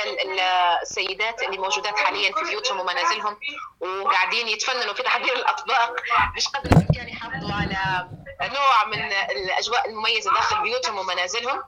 السيدات 0.82 1.44
اللي 1.44 1.58
موجودات 1.58 1.96
حاليا 2.00 2.32
في 2.32 2.50
بيوتهم 2.50 2.80
ومنازلهم 2.80 3.38
وقاعدين 3.82 4.48
يتفننوا 4.48 4.94
في 4.94 5.04
تحضير 5.04 5.36
الأطباق. 5.36 5.96
مش 6.38 6.48
قدر 6.48 6.72
الامكان 6.78 7.10
يحافظوا 7.10 7.54
على 7.54 8.08
نوع 8.42 8.86
من 8.86 9.04
الأجواء 9.44 9.90
المميزة 9.90 10.34
داخل 10.34 10.62
بيوتهم 10.64 10.98
ومنازلهم 11.00 11.64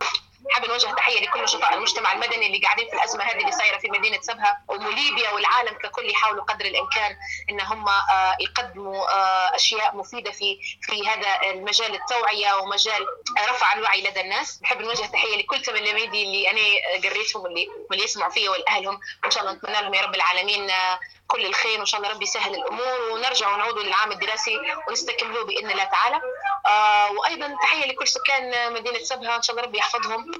حابب 0.49 0.67
نوجه 0.67 0.87
تحية 0.87 1.21
لكل 1.21 1.43
نشطاء 1.43 1.73
المجتمع 1.73 2.13
المدني 2.13 2.47
اللي 2.47 2.59
قاعدين 2.59 2.87
في 2.89 2.93
الأزمة 2.95 3.23
هذه 3.23 3.39
اللي 3.39 3.51
صايرة 3.51 3.77
في 3.77 3.89
مدينة 3.89 4.21
سبها 4.21 4.63
وليبيا 4.67 5.29
والعالم 5.29 5.77
ككل 5.77 6.09
يحاولوا 6.09 6.43
قدر 6.43 6.65
الإمكان 6.65 7.17
إن 7.49 7.61
هم 7.61 7.87
آه، 7.87 8.37
يقدموا 8.39 9.09
آه، 9.15 9.55
أشياء 9.55 9.95
مفيدة 9.95 10.31
في 10.31 10.59
في 10.81 11.07
هذا 11.07 11.51
المجال 11.51 11.93
التوعية 11.95 12.53
ومجال 12.53 13.05
رفع 13.49 13.73
الوعي 13.73 14.01
لدى 14.01 14.21
الناس. 14.21 14.59
نحب 14.63 14.81
نوجه 14.81 15.05
تحية 15.05 15.37
لكل 15.37 15.61
تلاميذي 15.61 16.23
اللي 16.23 16.51
أنا 16.51 17.09
قريتهم 17.09 17.43
واللي 17.43 17.67
واللي 17.89 18.03
يسمعوا 18.03 18.31
فيا 18.31 18.49
ولاهلهم 18.49 18.99
وان 19.23 19.31
شاء 19.31 19.43
الله 19.43 19.53
نتمنى 19.55 19.81
لهم 19.81 19.93
يا 19.93 20.01
رب 20.01 20.15
العالمين 20.15 20.69
آه، 20.69 20.99
كل 21.27 21.45
الخير 21.45 21.77
وإن 21.77 21.85
شاء 21.85 22.01
الله 22.01 22.13
ربي 22.13 22.23
يسهل 22.23 22.55
الأمور 22.55 23.11
ونرجع 23.11 23.53
ونعود 23.55 23.79
للعام 23.79 24.11
الدراسي 24.11 24.59
ونستكملوه 24.87 25.45
بإذن 25.45 25.71
الله 25.71 25.83
تعالى. 25.83 26.21
آه 26.67 27.11
وأيضا 27.11 27.55
تحية 27.61 27.91
لكل 27.91 28.07
سكان 28.07 28.73
مدينة 28.73 28.99
سبها. 28.99 29.35
إن 29.35 29.41
شاء 29.41 29.55
الله 29.55 29.67
ربي 29.67 29.77
يحفظهم 29.77 30.31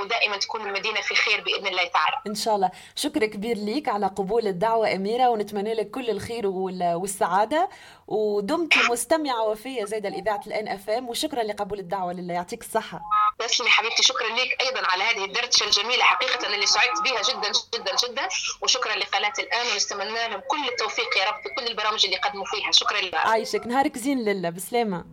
ودائما 0.00 0.36
تكون 0.36 0.60
المدينة 0.60 1.00
في 1.00 1.14
خير 1.14 1.40
بإذن 1.40 1.66
الله 1.66 1.84
تعالى. 1.84 2.16
إن 2.26 2.34
شاء 2.34 2.56
الله. 2.56 2.70
شكر 2.96 3.26
كبير 3.26 3.56
ليك 3.56 3.88
على 3.88 4.06
قبول 4.06 4.46
الدعوة 4.46 4.94
أميرة 4.94 5.28
ونتمنى 5.28 5.74
لك 5.74 5.90
كل 5.90 6.10
الخير 6.10 6.46
والسعادة. 6.46 7.68
ودمت 8.06 8.78
مستمعة 8.90 9.44
وفية 9.44 9.84
زيد 9.84 10.06
الإذاعة 10.06 10.40
الآن 10.46 10.68
FM 10.68 11.08
وشكرا 11.08 11.42
لقبول 11.42 11.78
الدعوة 11.78 12.12
لله. 12.12 12.34
يعطيك 12.34 12.60
الصحة. 12.62 13.00
تسلمي 13.46 13.70
حبيبتي 13.70 14.02
شكرا 14.02 14.28
لك 14.28 14.62
أيضا 14.62 14.86
على 14.86 15.02
هذه 15.02 15.24
الدردشه 15.24 15.64
الجميلة 15.64 16.02
حقيقة 16.02 16.54
اللي 16.54 16.66
سعدت 16.66 17.00
بها 17.04 17.22
جدا 17.22 17.52
جدا 17.74 17.92
جدا. 18.04 18.28
وشكرا 18.62 18.96
لقناة 18.96 19.32
الآن 19.38 19.66
ونستمنى 19.72 20.28
لهم 20.28 20.40
كل 20.40 20.68
التوفيق 20.72 21.16
يا 21.18 21.24
رب 21.28 21.42
في 21.42 21.48
كل 21.56 21.66
البرامج 21.70 22.04
اللي 22.04 22.16
قدموا 22.16 22.44
فيها. 22.44 22.72
شكرا 22.72 23.00
لك. 23.00 23.14
عايشك 23.14 23.66
نهارك 23.66 23.98
زين 23.98 24.18
لله 24.24 24.50
بسلامة. 24.50 25.04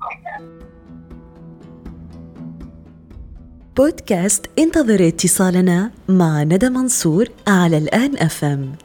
بودكاست 3.75 4.45
انتظر 4.59 5.07
اتصالنا 5.07 5.91
مع 6.07 6.43
ندى 6.43 6.69
منصور 6.69 7.27
على 7.47 7.77
الآن 7.77 8.17
أفهم 8.17 8.75